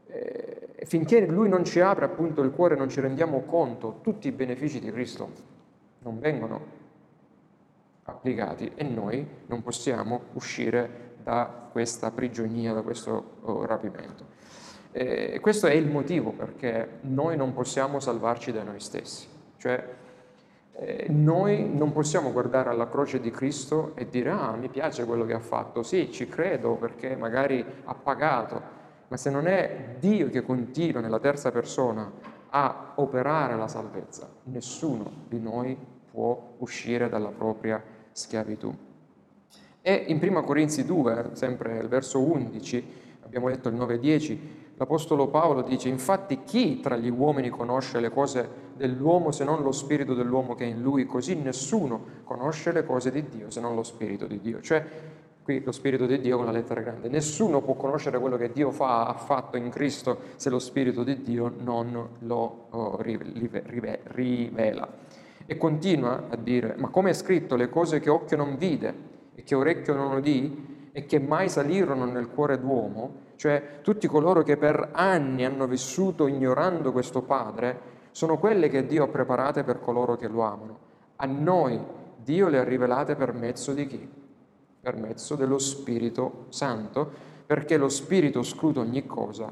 eh, 0.08 0.70
finché 0.86 1.25
lui 1.25 1.50
non 1.50 1.65
ci 1.65 1.82
apre 1.82 2.06
appunto 2.06 2.42
il 2.42 2.51
cuore, 2.51 2.75
non 2.75 2.89
ci 2.89 3.01
rendiamo 3.01 3.42
conto, 3.42 4.00
tutti 4.01 4.27
i 4.27 4.32
benefici 4.32 4.80
di 4.80 4.92
Cristo 4.92 5.51
non 6.00 6.20
vengono 6.20 6.82
applicati 8.03 8.72
e 8.75 8.83
noi 8.83 9.25
non 9.48 9.62
possiamo 9.62 10.22
uscire 10.33 11.12
da 11.24 11.69
questa 11.72 12.12
prigionia, 12.12 12.74
da 12.74 12.81
questo 12.81 13.38
oh, 13.41 13.65
rapimento. 13.65 14.31
E 14.91 15.39
questo 15.41 15.65
è 15.65 15.74
il 15.74 15.89
motivo 15.89 16.31
perché 16.31 17.00
noi 17.01 17.36
non 17.36 17.53
possiamo 17.53 18.00
salvarci 18.00 18.51
da 18.51 18.62
noi 18.62 18.79
stessi, 18.79 19.27
cioè 19.57 19.83
eh, 20.75 21.07
noi 21.10 21.67
non 21.67 21.91
possiamo 21.91 22.31
guardare 22.31 22.69
alla 22.69 22.88
croce 22.88 23.19
di 23.19 23.31
Cristo 23.31 23.93
e 23.95 24.07
dire 24.07 24.29
ah 24.29 24.51
mi 24.51 24.69
piace 24.69 25.05
quello 25.05 25.25
che 25.25 25.33
ha 25.33 25.39
fatto, 25.39 25.81
sì 25.81 26.12
ci 26.12 26.27
credo 26.27 26.75
perché 26.75 27.15
magari 27.15 27.65
ha 27.86 27.95
pagato, 27.95 28.62
ma 29.07 29.17
se 29.17 29.31
non 29.31 29.48
è 29.48 29.95
Dio 29.98 30.29
che 30.29 30.43
continua 30.43 31.01
nella 31.01 31.19
terza 31.19 31.51
persona 31.51 32.12
a 32.50 32.91
operare 32.95 33.55
la 33.55 33.67
salvezza, 33.67 34.29
nessuno 34.43 35.12
di 35.27 35.39
noi 35.39 35.75
può 36.12 36.53
uscire 36.60 37.10
dalla 37.10 37.29
propria 37.29 37.83
schiavitù. 38.13 38.74
E 39.82 40.05
in 40.08 40.20
1 40.22 40.43
Corinzi 40.43 40.86
2, 40.86 41.32
sempre 41.34 41.77
il 41.77 41.89
verso 41.89 42.22
11, 42.22 42.86
abbiamo 43.24 43.50
letto 43.50 43.67
il 43.67 43.75
9-10, 43.75 44.38
l'Apostolo 44.77 45.27
Paolo 45.27 45.62
dice, 45.62 45.89
infatti 45.89 46.43
chi 46.46 46.79
tra 46.79 46.96
gli 46.96 47.10
uomini 47.10 47.50
conosce 47.50 48.00
le 48.00 48.10
cose 48.10 48.62
dell'uomo 48.75 49.32
se 49.32 49.43
non 49.43 49.62
lo 49.62 49.72
spirito 49.72 50.13
dell'uomo 50.13 50.55
che 50.55 50.63
è 50.63 50.67
in 50.67 50.82
lui? 50.82 51.05
Così 51.05 51.36
nessuno 51.36 52.22
conosce 52.24 52.72
le 52.72 52.86
cose 52.86 53.12
di 53.12 53.27
Dio 53.27 53.50
se 53.50 53.60
non 53.60 53.75
lo 53.75 53.84
spirito 53.84 54.25
di 54.25 54.39
Dio. 54.39 54.62
Cioè, 54.62 54.86
qui 55.43 55.62
lo 55.62 55.72
spirito 55.74 56.05
di 56.05 56.20
Dio 56.20 56.38
con 56.38 56.46
la 56.46 56.51
lettera 56.51 56.82
grande. 56.82 57.10
Nessuno 57.10 57.62
può 57.62 57.74
conoscere 57.74 58.20
quello 58.20 58.38
che 58.38 58.51
Dio 58.51 58.72
fa, 58.72 59.05
ha 59.05 59.13
fatto 59.13 59.58
in 59.58 59.70
Cristo 59.70 60.20
se 60.38 60.50
lo 60.50 60.60
spirito 60.60 61.03
di 61.03 61.22
Dio 61.22 61.53
non 61.60 62.08
lo 62.20 62.67
oh, 62.70 63.01
rivela. 63.01 64.88
E 65.45 65.57
continua 65.57 66.25
a 66.29 66.35
dire, 66.35 66.75
ma 66.77 66.89
come 66.89 67.09
è 67.09 67.13
scritto, 67.13 67.55
le 67.55 67.69
cose 67.69 68.00
che 68.00 68.09
occhio 68.09 68.38
non 68.38 68.57
vide 68.57 68.93
e 69.35 69.43
che 69.43 69.55
orecchio 69.55 69.93
non 69.93 70.15
udì 70.15 70.89
e 70.91 71.05
che 71.05 71.19
mai 71.19 71.50
salirono 71.50 72.05
nel 72.05 72.29
cuore 72.29 72.59
d'uomo, 72.59 73.21
cioè 73.35 73.79
tutti 73.81 74.07
coloro 74.07 74.43
che 74.43 74.57
per 74.57 74.89
anni 74.93 75.43
hanno 75.43 75.67
vissuto 75.67 76.27
ignorando 76.27 76.91
questo 76.91 77.23
Padre, 77.23 77.91
sono 78.12 78.38
quelle 78.38 78.69
che 78.69 78.85
Dio 78.85 79.03
ha 79.03 79.07
preparate 79.07 79.63
per 79.63 79.79
coloro 79.79 80.15
che 80.15 80.27
lo 80.27 80.41
amano. 80.43 80.79
A 81.17 81.25
noi 81.25 81.79
Dio 82.23 82.47
le 82.47 82.59
ha 82.59 82.63
rivelate 82.63 83.15
per 83.15 83.33
mezzo 83.33 83.73
di 83.73 83.88
chi? 83.88 84.09
Per 84.79 84.95
mezzo 84.97 85.35
dello 85.35 85.57
Spirito 85.57 86.45
Santo, 86.50 87.12
perché 87.45 87.75
lo 87.75 87.89
Spirito 87.89 88.43
scruta 88.43 88.79
ogni 88.79 89.05
cosa 89.05 89.51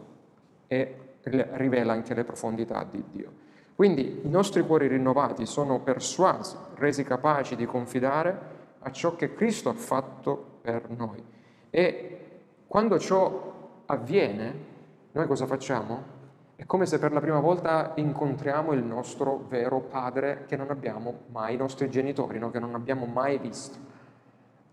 e 0.67 0.95
rivela 1.23 1.93
anche 1.93 2.13
le 2.13 2.23
profondità 2.23 2.87
di 2.89 3.03
Dio. 3.11 3.31
Quindi 3.75 4.21
i 4.23 4.29
nostri 4.29 4.61
cuori 4.61 4.87
rinnovati 4.87 5.45
sono 5.45 5.79
persuasi, 5.79 6.55
resi 6.75 7.03
capaci 7.03 7.55
di 7.55 7.65
confidare 7.65 8.59
a 8.79 8.91
ciò 8.91 9.15
che 9.15 9.33
Cristo 9.33 9.69
ha 9.69 9.73
fatto 9.73 10.59
per 10.61 10.89
noi. 10.89 11.23
E 11.69 12.17
quando 12.67 12.99
ciò 12.99 13.81
avviene, 13.85 14.53
noi 15.11 15.27
cosa 15.27 15.45
facciamo? 15.45 16.19
È 16.55 16.65
come 16.65 16.85
se 16.85 16.99
per 16.99 17.11
la 17.11 17.19
prima 17.19 17.39
volta 17.39 17.93
incontriamo 17.95 18.71
il 18.73 18.83
nostro 18.83 19.45
vero 19.49 19.79
padre 19.79 20.45
che 20.47 20.55
non 20.55 20.69
abbiamo 20.69 21.21
mai, 21.31 21.55
i 21.55 21.57
nostri 21.57 21.89
genitori, 21.89 22.37
no? 22.37 22.51
che 22.51 22.59
non 22.59 22.75
abbiamo 22.75 23.05
mai 23.05 23.39
visto. 23.39 23.77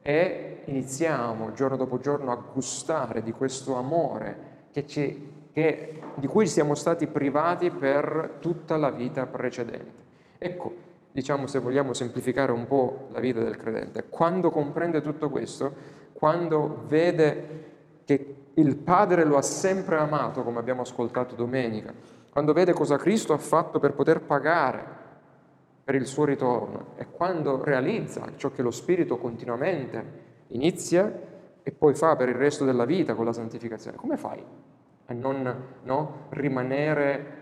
E 0.02 0.62
iniziamo 0.67 1.52
giorno 1.52 1.76
dopo 1.76 1.99
giorno 1.99 2.31
a 2.31 2.37
gustare 2.37 3.23
di 3.23 3.33
questo 3.33 3.76
amore 3.76 4.67
che 4.71 4.87
ci 4.87 5.38
che, 5.59 6.00
di 6.15 6.29
cui 6.29 6.47
siamo 6.47 6.77
stati 6.77 7.09
privati 7.09 7.71
per 7.71 8.37
tutta 8.38 8.77
la 8.77 8.91
vita 8.91 9.27
precedente. 9.27 10.07
Ecco, 10.38 10.73
diciamo 11.11 11.49
se 11.49 11.59
vogliamo 11.59 11.95
semplificare 11.95 12.53
un 12.53 12.69
po' 12.69 13.09
la 13.11 13.19
vita 13.19 13.41
del 13.41 13.57
credente, 13.57 14.05
quando 14.09 14.50
comprende 14.50 15.03
tutto 15.03 15.29
questo, 15.31 15.75
quando 16.12 16.85
vede 16.87 17.65
che 18.05 18.37
il 18.55 18.77
Padre 18.77 19.25
lo 19.25 19.37
ha 19.37 19.43
sempre 19.43 19.97
amato, 19.97 20.45
come 20.45 20.61
abbiamo 20.61 20.83
ascoltato 20.83 21.35
domenica, 21.35 21.93
quando 22.31 22.53
vede 22.53 22.73
cosa 22.73 22.97
Cristo 22.97 23.33
ha 23.33 23.38
fatto 23.38 23.81
per 23.81 23.95
poter 23.95 24.21
pagare 24.21 24.97
per 25.83 25.97
il 25.97 26.07
suo 26.07 26.25
ritorno 26.25 26.93
e 26.95 27.09
quando 27.11 27.65
realizza 27.65 28.31
ciò 28.37 28.53
che 28.53 28.62
lo 28.62 28.71
Spirito 28.71 29.19
continuamente 29.19 30.27
inizia 30.49 31.12
e 31.61 31.73
poi 31.73 31.95
fa 31.95 32.15
per 32.15 32.29
il 32.29 32.37
resto 32.37 32.65
della 32.65 32.85
vita 32.85 33.15
con 33.15 33.25
la 33.25 33.33
santificazione, 33.33 33.97
come 33.97 34.17
fai? 34.17 34.45
A 35.11 35.15
non 35.15 35.65
no, 35.83 36.27
rimanere 36.31 37.37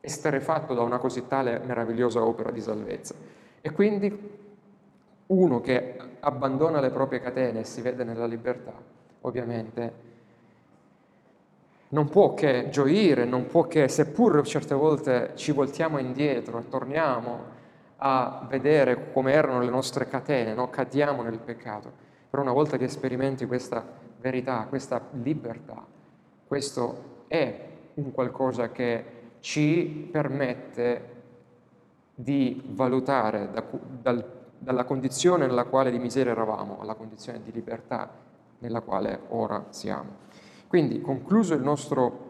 esterefatto 0.00 0.72
da 0.72 0.80
una 0.80 0.98
così 0.98 1.26
tale 1.26 1.58
meravigliosa 1.58 2.24
opera 2.24 2.50
di 2.50 2.60
salvezza. 2.60 3.14
E 3.60 3.70
quindi 3.70 4.38
uno 5.26 5.60
che 5.60 5.98
abbandona 6.20 6.80
le 6.80 6.90
proprie 6.90 7.20
catene 7.20 7.60
e 7.60 7.64
si 7.64 7.82
vede 7.82 8.04
nella 8.04 8.26
libertà, 8.26 8.72
ovviamente 9.20 10.08
non 11.88 12.08
può 12.08 12.32
che 12.34 12.68
gioire, 12.70 13.24
non 13.24 13.46
può 13.46 13.66
che, 13.66 13.88
seppur 13.88 14.42
certe 14.46 14.74
volte 14.74 15.32
ci 15.34 15.52
voltiamo 15.52 15.98
indietro 15.98 16.58
e 16.58 16.68
torniamo 16.68 17.58
a 17.96 18.46
vedere 18.48 19.12
come 19.12 19.32
erano 19.32 19.60
le 19.60 19.68
nostre 19.68 20.08
catene, 20.08 20.54
no? 20.54 20.70
cadiamo 20.70 21.22
nel 21.22 21.38
peccato, 21.38 21.92
però 22.30 22.42
una 22.42 22.52
volta 22.52 22.78
che 22.78 22.88
sperimenti 22.88 23.44
questa 23.44 23.84
verità, 24.20 24.66
questa 24.68 25.00
libertà. 25.12 25.84
Questo 26.46 27.24
è 27.26 27.68
un 27.94 28.12
qualcosa 28.12 28.70
che 28.70 29.18
ci 29.40 30.08
permette 30.10 31.18
di 32.14 32.62
valutare 32.66 33.50
da, 33.50 33.64
dal, 34.02 34.24
dalla 34.58 34.84
condizione 34.84 35.46
nella 35.46 35.64
quale 35.64 35.90
di 35.90 35.98
miseria 35.98 36.32
eravamo 36.32 36.80
alla 36.80 36.94
condizione 36.94 37.42
di 37.42 37.50
libertà 37.50 38.10
nella 38.58 38.80
quale 38.82 39.20
ora 39.28 39.66
siamo. 39.70 40.28
Quindi, 40.66 41.00
concluso 41.00 41.54
il 41.54 41.62
nostro 41.62 42.28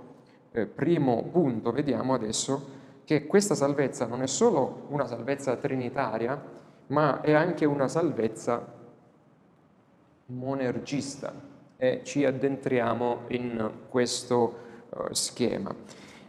eh, 0.52 0.66
primo 0.66 1.24
punto, 1.24 1.72
vediamo 1.72 2.14
adesso 2.14 2.78
che 3.04 3.26
questa 3.26 3.54
salvezza 3.54 4.06
non 4.06 4.22
è 4.22 4.26
solo 4.26 4.86
una 4.88 5.06
salvezza 5.06 5.56
trinitaria, 5.56 6.40
ma 6.86 7.20
è 7.20 7.32
anche 7.32 7.64
una 7.64 7.88
salvezza 7.88 8.78
monergista, 10.26 11.32
e 11.82 12.02
ci 12.04 12.26
addentriamo 12.26 13.20
in 13.28 13.70
questo 13.88 14.54
uh, 14.90 15.14
schema. 15.14 15.74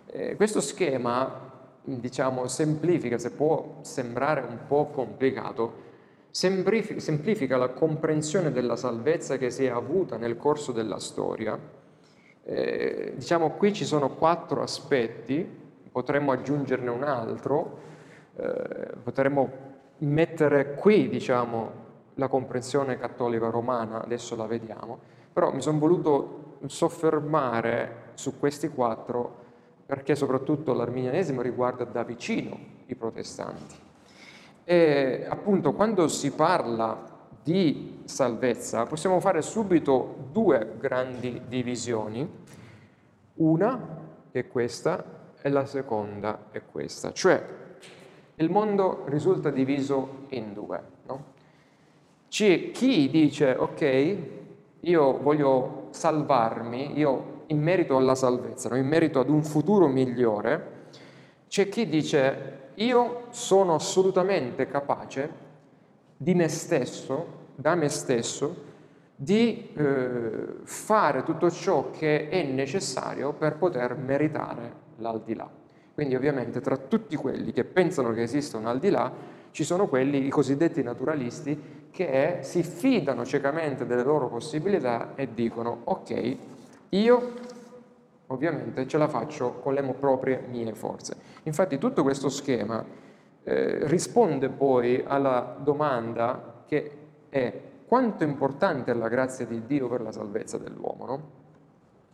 Eh, 0.06 0.38
questo 0.38 0.62
schema, 0.62 1.52
diciamo, 1.84 2.48
semplifica, 2.48 3.18
se 3.18 3.32
può 3.32 3.80
sembrare 3.82 4.46
un 4.48 4.60
po' 4.66 4.86
complicato, 4.88 5.90
semplifica, 6.32 7.58
la 7.58 7.68
comprensione 7.68 8.54
della 8.54 8.78
salvezza 8.78 9.38
che 9.38 9.50
si 9.50 9.66
è 9.66 9.70
avuta 9.70 10.16
nel 10.16 10.38
corso 10.38 10.72
della 10.72 11.00
storia. 11.00 11.60
Eh, 12.44 13.12
diciamo, 13.16 13.52
qui 13.52 13.74
ci 13.74 13.84
sono 13.84 14.12
quattro 14.16 14.62
aspetti, 14.62 15.46
potremmo 15.92 16.32
aggiungerne 16.32 16.90
un 16.90 17.04
altro, 17.04 17.80
eh, 18.38 18.94
potremmo 19.04 19.52
mettere 19.98 20.76
qui, 20.76 21.10
diciamo, 21.10 21.80
la 22.16 22.30
comprensione 22.30 22.98
cattolica 22.98 23.50
romana, 23.50 24.02
adesso 24.02 24.38
la 24.38 24.46
vediamo, 24.46 25.20
però 25.32 25.54
mi 25.54 25.62
sono 25.62 25.80
voluto 25.80 26.58
soffermare 26.66 28.10
su 28.14 28.38
questi 28.40 28.70
quattro 28.70 29.40
perché 29.86 30.16
soprattutto 30.16 30.74
l'arminianesimo 30.74 31.42
riguarda 31.42 31.84
da 31.84 32.04
vicino 32.04 32.58
i 32.86 32.96
protestanti. 32.96 33.76
E 34.64 35.26
appunto 35.28 35.74
quando 35.74 36.08
si 36.08 36.32
parla 36.32 37.10
di 37.44 38.02
salvezza 38.06 38.86
possiamo 38.86 39.20
fare 39.20 39.42
subito 39.42 40.28
due 40.32 40.76
grandi 40.80 41.42
divisioni, 41.48 42.30
una 43.36 44.00
è 44.32 44.48
questa 44.48 45.04
e 45.42 45.50
la 45.50 45.66
seconda 45.66 46.46
è 46.52 46.62
questa, 46.64 47.12
cioè 47.12 47.44
il 48.36 48.50
mondo 48.50 49.04
risulta 49.08 49.50
diviso 49.50 50.26
in 50.30 50.54
due. 50.54 50.82
No? 51.08 51.24
C'è 52.28 52.72
chi 52.72 53.10
dice 53.10 53.52
ok, 53.58 54.18
io 54.82 55.20
voglio 55.20 55.88
salvarmi, 55.92 56.98
io 56.98 57.44
in 57.48 57.62
merito 57.62 57.98
alla 57.98 58.16
salvezza, 58.16 58.70
no? 58.70 58.78
in 58.78 58.88
merito 58.88 59.20
ad 59.20 59.30
un 59.30 59.44
futuro 59.44 59.88
migliore, 59.88 60.80
c'è 61.48 61.68
chi 61.70 61.88
dice 61.88 62.60
io 62.76 63.24
sono 63.30 63.76
assolutamente 63.76 64.68
capace 64.68 65.30
di 66.16 66.34
me 66.34 66.48
stesso, 66.48 67.40
da 67.56 67.76
me 67.76 67.90
stesso, 67.90 68.70
di 69.16 69.70
eh, 69.76 70.46
fare 70.64 71.24
tutto 71.24 71.52
ciò 71.52 71.92
che 71.92 72.30
è 72.30 72.44
necessario 72.44 73.34
per 73.34 73.58
poter 73.58 73.96
meritare 73.96 74.74
l'aldilà. 74.98 75.50
Quindi 75.94 76.16
ovviamente 76.16 76.62
tra 76.62 76.78
tutti 76.78 77.16
quelli 77.16 77.52
che 77.52 77.66
pensano 77.66 78.14
che 78.14 78.24
esista 78.24 78.58
un 78.58 78.66
aldilà 78.66 79.12
ci 79.52 79.64
sono 79.64 79.88
quelli, 79.88 80.26
i 80.26 80.30
cosiddetti 80.30 80.82
naturalisti, 80.82 81.60
che 81.92 82.40
si 82.42 82.64
fidano 82.64 83.26
ciecamente 83.26 83.86
delle 83.86 84.04
loro 84.04 84.28
possibilità 84.30 85.14
e 85.16 85.34
dicono 85.34 85.82
ok, 85.84 86.38
io 86.90 87.34
ovviamente 88.28 88.88
ce 88.88 88.98
la 88.98 89.08
faccio 89.08 89.60
con 89.60 89.74
le 89.74 89.84
proprie 89.94 90.44
mie 90.50 90.74
forze. 90.74 91.16
Infatti 91.44 91.78
tutto 91.78 92.02
questo 92.02 92.30
schema 92.30 92.84
eh, 93.44 93.88
risponde 93.88 94.50
poi 94.50 95.04
alla 95.06 95.58
domanda 95.60 96.64
che 96.66 96.92
è 97.30 97.54
quanto 97.86 98.24
importante 98.24 98.92
è 98.92 98.94
la 98.94 99.10
grazia 99.10 99.46
di 99.46 99.66
Dio 99.66 99.90
per 99.90 100.02
la 100.02 100.12
salvezza 100.12 100.58
dell'uomo, 100.58 101.06
no? 101.06 101.22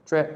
Cioè, 0.03 0.33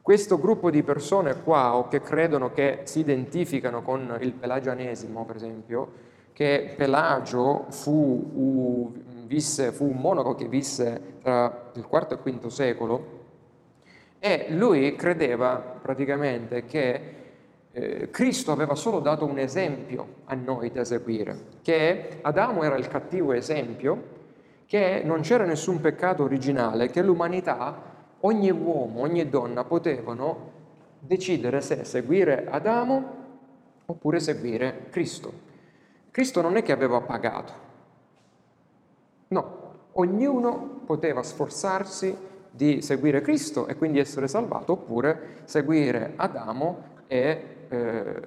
questo 0.00 0.38
gruppo 0.38 0.70
di 0.70 0.82
persone 0.82 1.42
qua, 1.42 1.74
o 1.76 1.88
che 1.88 2.00
credono 2.00 2.50
che 2.52 2.80
si 2.84 3.00
identificano 3.00 3.82
con 3.82 4.16
il 4.20 4.32
pelagianesimo, 4.32 5.24
per 5.24 5.36
esempio, 5.36 5.92
che 6.34 6.74
Pelagio 6.76 7.66
fu, 7.70 7.92
u, 8.34 8.92
visse, 9.26 9.70
fu 9.70 9.88
un 9.88 9.96
monaco 9.96 10.34
che 10.34 10.48
visse 10.48 11.18
tra 11.22 11.70
il 11.74 11.86
IV 11.88 12.18
e 12.24 12.30
il 12.30 12.38
V 12.38 12.46
secolo, 12.48 13.22
e 14.18 14.46
lui 14.50 14.96
credeva 14.96 15.56
praticamente 15.80 16.64
che 16.64 17.00
eh, 17.70 18.10
Cristo 18.10 18.50
aveva 18.50 18.74
solo 18.74 18.98
dato 18.98 19.24
un 19.24 19.38
esempio 19.38 20.06
a 20.24 20.34
noi 20.34 20.72
da 20.72 20.84
seguire, 20.84 21.36
che 21.62 22.18
Adamo 22.22 22.64
era 22.64 22.76
il 22.76 22.88
cattivo 22.88 23.32
esempio, 23.32 24.12
che 24.66 25.02
non 25.04 25.20
c'era 25.20 25.44
nessun 25.44 25.80
peccato 25.80 26.24
originale, 26.24 26.88
che 26.88 27.00
l'umanità, 27.00 27.92
ogni 28.20 28.50
uomo, 28.50 29.02
ogni 29.02 29.28
donna 29.28 29.62
potevano 29.62 30.50
decidere 30.98 31.60
se 31.60 31.84
seguire 31.84 32.46
Adamo 32.50 33.22
oppure 33.86 34.18
seguire 34.18 34.86
Cristo. 34.90 35.43
Cristo 36.14 36.40
non 36.40 36.54
è 36.54 36.62
che 36.62 36.70
aveva 36.70 37.00
pagato, 37.00 37.52
no, 39.26 39.72
ognuno 39.94 40.82
poteva 40.86 41.24
sforzarsi 41.24 42.16
di 42.52 42.82
seguire 42.82 43.20
Cristo 43.20 43.66
e 43.66 43.74
quindi 43.74 43.98
essere 43.98 44.28
salvato, 44.28 44.74
oppure 44.74 45.38
seguire 45.42 46.12
Adamo 46.14 46.82
e 47.08 47.66
eh, 47.68 48.20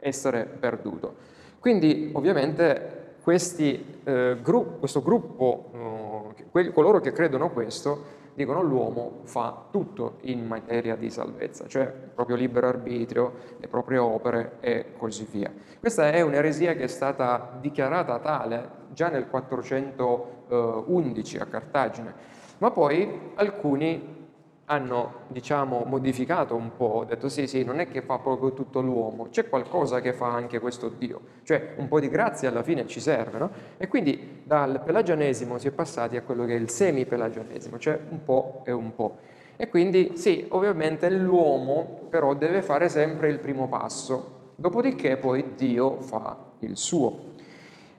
essere 0.00 0.44
perduto. 0.44 1.14
Quindi 1.60 2.10
ovviamente 2.14 3.14
questi, 3.22 4.00
eh, 4.02 4.36
gru- 4.42 4.80
questo 4.80 5.00
gruppo, 5.00 6.32
eh, 6.36 6.46
quelli, 6.50 6.72
coloro 6.72 6.98
che 6.98 7.12
credono 7.12 7.52
questo, 7.52 8.22
dicono 8.34 8.62
l'uomo 8.62 9.20
fa 9.24 9.66
tutto 9.70 10.18
in 10.22 10.46
materia 10.46 10.96
di 10.96 11.10
salvezza, 11.10 11.66
cioè 11.66 11.82
il 11.82 12.10
proprio 12.14 12.36
libero 12.36 12.68
arbitrio, 12.68 13.32
le 13.58 13.68
proprie 13.68 13.98
opere 13.98 14.56
e 14.60 14.92
così 14.96 15.26
via. 15.30 15.52
Questa 15.80 16.10
è 16.10 16.20
un'eresia 16.20 16.74
che 16.74 16.84
è 16.84 16.88
stata 16.88 17.56
dichiarata 17.60 18.18
tale 18.18 18.82
già 18.92 19.08
nel 19.08 19.28
411 19.28 21.38
a 21.38 21.46
Cartagine 21.46 22.34
ma 22.58 22.70
poi 22.70 23.32
alcuni 23.34 24.23
hanno, 24.66 25.22
diciamo, 25.28 25.84
modificato 25.86 26.54
un 26.54 26.74
po', 26.76 27.04
detto 27.06 27.28
sì, 27.28 27.46
sì, 27.46 27.64
non 27.64 27.80
è 27.80 27.88
che 27.88 28.00
fa 28.00 28.18
proprio 28.18 28.52
tutto 28.52 28.80
l'uomo, 28.80 29.28
c'è 29.28 29.48
qualcosa 29.48 30.00
che 30.00 30.12
fa 30.12 30.32
anche 30.32 30.58
questo 30.58 30.88
Dio, 30.88 31.20
cioè 31.42 31.74
un 31.76 31.88
po' 31.88 32.00
di 32.00 32.08
grazia 32.08 32.48
alla 32.48 32.62
fine 32.62 32.86
ci 32.86 33.00
serve, 33.00 33.38
no? 33.38 33.50
E 33.76 33.88
quindi 33.88 34.42
dal 34.44 34.82
pelagianesimo 34.82 35.58
si 35.58 35.68
è 35.68 35.70
passati 35.70 36.16
a 36.16 36.22
quello 36.22 36.46
che 36.46 36.54
è 36.54 36.58
il 36.58 36.70
semi-pelagianesimo, 36.70 37.78
cioè 37.78 37.98
un 38.08 38.24
po' 38.24 38.62
e 38.64 38.72
un 38.72 38.94
po'. 38.94 39.18
E 39.56 39.68
quindi 39.68 40.12
sì, 40.16 40.46
ovviamente 40.48 41.10
l'uomo 41.10 42.06
però 42.08 42.34
deve 42.34 42.62
fare 42.62 42.88
sempre 42.88 43.28
il 43.28 43.38
primo 43.38 43.68
passo, 43.68 44.52
dopodiché 44.56 45.16
poi 45.16 45.54
Dio 45.56 46.00
fa 46.00 46.36
il 46.60 46.76
suo. 46.76 47.32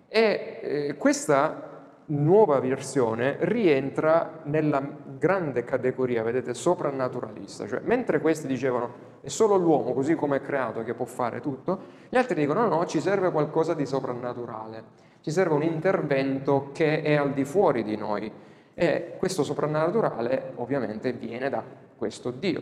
E 0.07 0.59
eh, 0.61 0.95
questa 0.97 1.74
nuova 2.07 2.59
versione 2.59 3.37
rientra 3.39 4.41
nella 4.43 4.81
grande 5.17 5.63
categoria, 5.63 6.23
vedete, 6.23 6.53
soprannaturalista, 6.53 7.67
cioè 7.67 7.81
mentre 7.83 8.19
questi 8.19 8.47
dicevano 8.47 9.13
è 9.21 9.29
solo 9.29 9.55
l'uomo 9.55 9.93
così 9.93 10.13
come 10.13 10.37
è 10.37 10.41
creato 10.41 10.83
che 10.83 10.93
può 10.93 11.05
fare 11.05 11.41
tutto, 11.41 11.79
gli 12.09 12.17
altri 12.17 12.35
dicono 12.35 12.67
no, 12.67 12.75
no, 12.75 12.85
ci 12.85 12.99
serve 12.99 13.31
qualcosa 13.31 13.73
di 13.73 13.85
soprannaturale, 13.85 14.83
ci 15.21 15.31
serve 15.31 15.55
un 15.55 15.63
intervento 15.63 16.69
che 16.73 17.01
è 17.01 17.15
al 17.15 17.33
di 17.33 17.43
fuori 17.43 17.83
di 17.83 17.95
noi 17.95 18.31
e 18.75 19.15
questo 19.17 19.43
soprannaturale 19.43 20.51
ovviamente 20.55 21.11
viene 21.13 21.49
da 21.49 21.63
questo 21.97 22.29
Dio. 22.29 22.61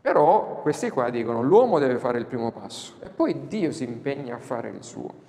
Però 0.00 0.60
questi 0.62 0.90
qua 0.90 1.10
dicono 1.10 1.42
l'uomo 1.42 1.78
deve 1.78 1.98
fare 1.98 2.18
il 2.18 2.26
primo 2.26 2.50
passo 2.50 2.94
e 3.00 3.08
poi 3.08 3.46
Dio 3.48 3.72
si 3.72 3.84
impegna 3.84 4.36
a 4.36 4.38
fare 4.38 4.68
il 4.68 4.82
suo. 4.82 5.22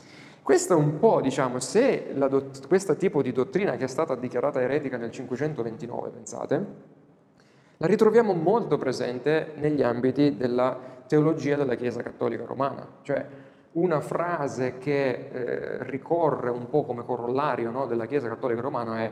Questo 0.46 0.74
è 0.74 0.76
un 0.76 1.00
po', 1.00 1.22
diciamo, 1.22 1.60
se 1.60 2.14
dott- 2.14 2.68
questo 2.68 2.96
tipo 2.96 3.24
di 3.24 3.32
dottrina 3.32 3.78
che 3.78 3.86
è 3.86 3.88
stata 3.88 4.14
dichiarata 4.14 4.62
eretica 4.62 4.96
nel 4.96 5.10
529, 5.10 6.10
pensate, 6.10 6.66
la 7.78 7.88
ritroviamo 7.88 8.34
molto 8.34 8.78
presente 8.78 9.54
negli 9.56 9.82
ambiti 9.82 10.38
della 10.38 10.78
teologia 11.08 11.56
della 11.56 11.74
Chiesa 11.74 12.04
Cattolica 12.04 12.46
Romana, 12.46 12.88
cioè 13.02 13.26
una 13.72 14.02
frase 14.02 14.78
che 14.78 15.30
eh, 15.32 15.84
ricorre 15.86 16.52
un 16.52 16.70
po' 16.70 16.84
come 16.84 17.04
corollario 17.04 17.72
no, 17.72 17.88
della 17.88 18.06
Chiesa 18.06 18.28
Cattolica 18.28 18.62
Romana 18.62 19.00
è 19.00 19.12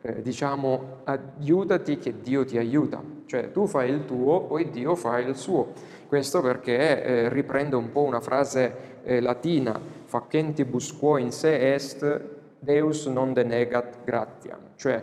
eh, 0.00 0.20
diciamo 0.20 1.02
aiutati 1.04 1.98
che 1.98 2.20
Dio 2.20 2.44
ti 2.44 2.58
aiuta, 2.58 3.00
cioè 3.26 3.52
tu 3.52 3.68
fai 3.68 3.90
il 3.90 4.04
tuo, 4.04 4.40
poi 4.40 4.68
Dio 4.70 4.96
fa 4.96 5.20
il 5.20 5.36
suo. 5.36 5.72
Questo 6.08 6.40
perché 6.40 7.04
eh, 7.04 7.28
riprende 7.28 7.76
un 7.76 7.92
po' 7.92 8.02
una 8.02 8.20
frase 8.20 8.94
eh, 9.04 9.20
latina 9.20 9.95
facentibus 10.20 10.96
quo 10.96 11.18
in 11.18 11.30
se 11.30 11.74
est, 11.74 12.20
Deus 12.58 13.06
non 13.06 13.32
denegat 13.32 13.98
gratiam, 14.04 14.58
cioè 14.76 15.02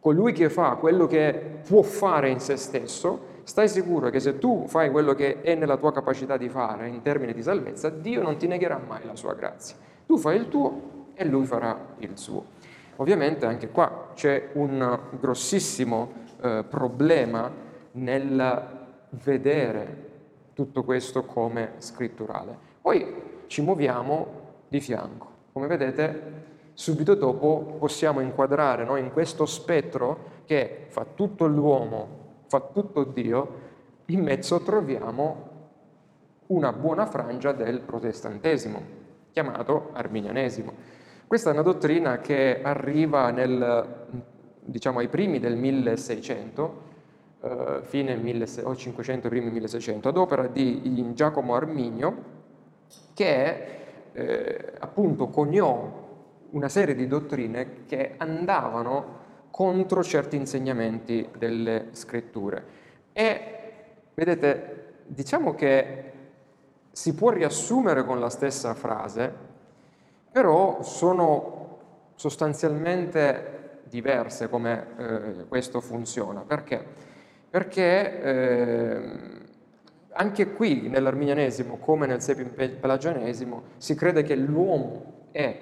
colui 0.00 0.32
che 0.32 0.48
fa 0.48 0.76
quello 0.76 1.06
che 1.06 1.60
può 1.66 1.82
fare 1.82 2.30
in 2.30 2.40
se 2.40 2.56
stesso, 2.56 3.36
stai 3.42 3.68
sicuro 3.68 4.10
che 4.10 4.20
se 4.20 4.38
tu 4.38 4.64
fai 4.66 4.90
quello 4.90 5.14
che 5.14 5.40
è 5.40 5.54
nella 5.54 5.76
tua 5.76 5.92
capacità 5.92 6.36
di 6.36 6.48
fare 6.48 6.88
in 6.88 7.02
termini 7.02 7.32
di 7.32 7.42
salvezza, 7.42 7.90
Dio 7.90 8.22
non 8.22 8.36
ti 8.36 8.46
negherà 8.46 8.78
mai 8.78 9.04
la 9.04 9.16
sua 9.16 9.34
grazia. 9.34 9.76
Tu 10.06 10.16
fai 10.16 10.36
il 10.36 10.48
tuo 10.48 11.06
e 11.14 11.24
lui 11.24 11.44
farà 11.44 11.94
il 11.98 12.16
suo. 12.16 12.56
Ovviamente 12.96 13.46
anche 13.46 13.70
qua 13.70 14.10
c'è 14.14 14.50
un 14.54 14.98
grossissimo 15.18 16.12
eh, 16.40 16.64
problema 16.68 17.50
nel 17.92 18.76
vedere 19.10 20.06
tutto 20.54 20.84
questo 20.84 21.24
come 21.24 21.72
scritturale. 21.78 22.56
Poi 22.80 23.14
ci 23.48 23.62
muoviamo 23.62 24.26
di 24.68 24.80
fianco. 24.80 25.26
Come 25.52 25.66
vedete, 25.66 26.46
subito 26.74 27.14
dopo 27.14 27.76
possiamo 27.78 28.20
inquadrare 28.20 28.84
no, 28.84 28.96
in 28.96 29.12
questo 29.12 29.46
spettro 29.46 30.36
che 30.44 30.86
fa 30.88 31.04
tutto 31.04 31.46
l'uomo, 31.46 32.08
fa 32.46 32.60
tutto 32.60 33.02
Dio, 33.02 33.66
in 34.06 34.22
mezzo 34.22 34.60
troviamo 34.60 35.56
una 36.46 36.72
buona 36.72 37.06
frangia 37.06 37.52
del 37.52 37.80
protestantesimo, 37.80 38.80
chiamato 39.32 39.90
arminianesimo. 39.92 40.72
Questa 41.26 41.50
è 41.50 41.52
una 41.52 41.62
dottrina 41.62 42.18
che 42.18 42.62
arriva 42.62 43.30
nel, 43.30 44.06
diciamo, 44.60 45.00
ai 45.00 45.08
primi 45.08 45.40
del 45.40 45.56
1600, 45.56 46.82
eh, 47.42 47.80
fine 47.82 48.16
1500, 48.16 49.28
primi 49.28 49.50
1600, 49.50 50.08
ad 50.08 50.16
opera 50.16 50.46
di 50.46 51.12
Giacomo 51.12 51.54
Arminio, 51.54 52.36
che 53.18 53.66
eh, 54.12 54.72
appunto 54.78 55.26
coniò 55.26 56.06
una 56.50 56.68
serie 56.68 56.94
di 56.94 57.08
dottrine 57.08 57.84
che 57.84 58.14
andavano 58.16 59.16
contro 59.50 60.04
certi 60.04 60.36
insegnamenti 60.36 61.28
delle 61.36 61.88
scritture. 61.90 62.64
E 63.12 63.40
vedete, 64.14 64.98
diciamo 65.06 65.56
che 65.56 66.12
si 66.92 67.12
può 67.16 67.30
riassumere 67.30 68.04
con 68.04 68.20
la 68.20 68.30
stessa 68.30 68.72
frase, 68.74 69.34
però 70.30 70.80
sono 70.84 71.78
sostanzialmente 72.14 73.80
diverse 73.88 74.48
come 74.48 74.86
eh, 74.96 75.46
questo 75.48 75.80
funziona. 75.80 76.42
Perché? 76.42 76.84
Perché 77.50 78.20
eh, 78.22 79.47
anche 80.18 80.52
qui 80.52 80.88
nell'arminianesimo, 80.88 81.78
come 81.78 82.06
nel 82.06 82.20
sepim-pelagianesimo, 82.20 83.62
si 83.76 83.94
crede 83.94 84.24
che 84.24 84.34
l'uomo 84.34 85.26
è 85.30 85.56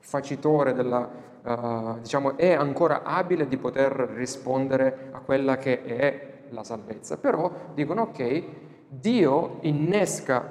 facitore 0.00 0.72
della, 0.72 1.08
uh, 1.42 2.00
diciamo, 2.00 2.36
è 2.36 2.52
ancora 2.52 3.04
abile 3.04 3.46
di 3.46 3.56
poter 3.56 3.92
rispondere 3.92 5.10
a 5.12 5.20
quella 5.20 5.56
che 5.58 5.84
è 5.84 6.32
la 6.50 6.64
salvezza. 6.64 7.18
Però 7.18 7.50
dicono, 7.74 8.02
ok, 8.02 8.44
Dio 8.88 9.58
innesca 9.60 10.50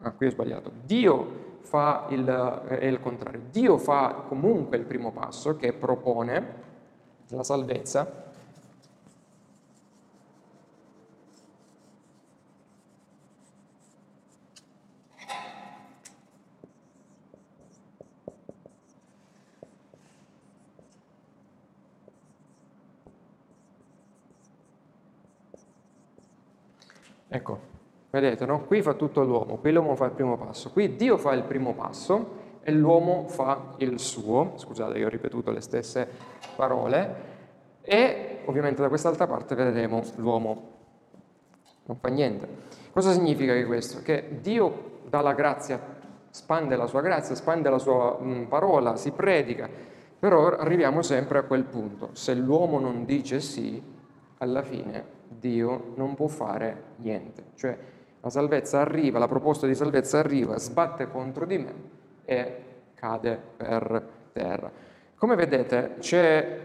ah, 0.00 0.10
qui 0.12 0.26
ho 0.26 0.30
sbagliato, 0.30 0.70
Dio 0.84 1.42
fa 1.62 2.06
il, 2.10 2.24
è 2.68 2.84
il 2.84 3.00
contrario, 3.00 3.40
Dio 3.50 3.76
fa 3.76 4.24
comunque 4.28 4.76
il 4.76 4.84
primo 4.84 5.10
passo 5.10 5.56
che 5.56 5.72
propone 5.72 6.62
la 7.28 7.42
salvezza, 7.42 8.22
Ecco, 27.34 27.72
Vedete, 28.14 28.46
no? 28.46 28.60
Qui 28.60 28.80
fa 28.80 28.94
tutto 28.94 29.24
l'uomo, 29.24 29.56
qui 29.56 29.72
l'uomo 29.72 29.96
fa 29.96 30.04
il 30.04 30.12
primo 30.12 30.36
passo, 30.36 30.70
qui 30.70 30.94
Dio 30.94 31.16
fa 31.16 31.32
il 31.32 31.42
primo 31.42 31.74
passo 31.74 32.60
e 32.62 32.70
l'uomo 32.70 33.26
fa 33.26 33.74
il 33.78 33.98
suo, 33.98 34.52
scusate 34.54 34.98
io 34.98 35.06
ho 35.06 35.08
ripetuto 35.08 35.50
le 35.50 35.60
stesse 35.60 36.08
parole, 36.54 37.14
e 37.82 38.42
ovviamente 38.44 38.80
da 38.80 38.86
quest'altra 38.86 39.26
parte 39.26 39.56
vedremo 39.56 40.00
l'uomo 40.14 40.70
non 41.86 41.96
fa 41.96 42.08
niente. 42.08 42.46
Cosa 42.92 43.10
significa 43.10 43.66
questo? 43.66 44.00
Che 44.00 44.38
Dio 44.40 45.00
dà 45.08 45.20
la 45.20 45.32
grazia, 45.32 45.80
spande 46.30 46.76
la 46.76 46.86
sua 46.86 47.00
grazia, 47.00 47.34
spande 47.34 47.68
la 47.68 47.80
sua 47.80 48.16
mh, 48.16 48.46
parola, 48.48 48.94
si 48.94 49.10
predica, 49.10 49.68
però 50.20 50.50
arriviamo 50.50 51.02
sempre 51.02 51.38
a 51.38 51.42
quel 51.42 51.64
punto, 51.64 52.10
se 52.12 52.32
l'uomo 52.34 52.78
non 52.78 53.04
dice 53.04 53.40
sì, 53.40 53.82
alla 54.38 54.62
fine 54.62 55.13
Dio 55.44 55.92
non 55.96 56.14
può 56.14 56.26
fare 56.26 56.94
niente. 56.96 57.42
Cioè, 57.54 57.76
la 58.20 58.30
salvezza 58.30 58.80
arriva, 58.80 59.18
la 59.18 59.28
proposta 59.28 59.66
di 59.66 59.74
salvezza 59.74 60.18
arriva, 60.18 60.58
sbatte 60.58 61.10
contro 61.10 61.44
di 61.44 61.58
me 61.58 61.74
e 62.24 62.62
cade 62.94 63.38
per 63.54 64.08
terra. 64.32 64.72
Come 65.14 65.36
vedete 65.36 65.96
c'è 65.98 66.60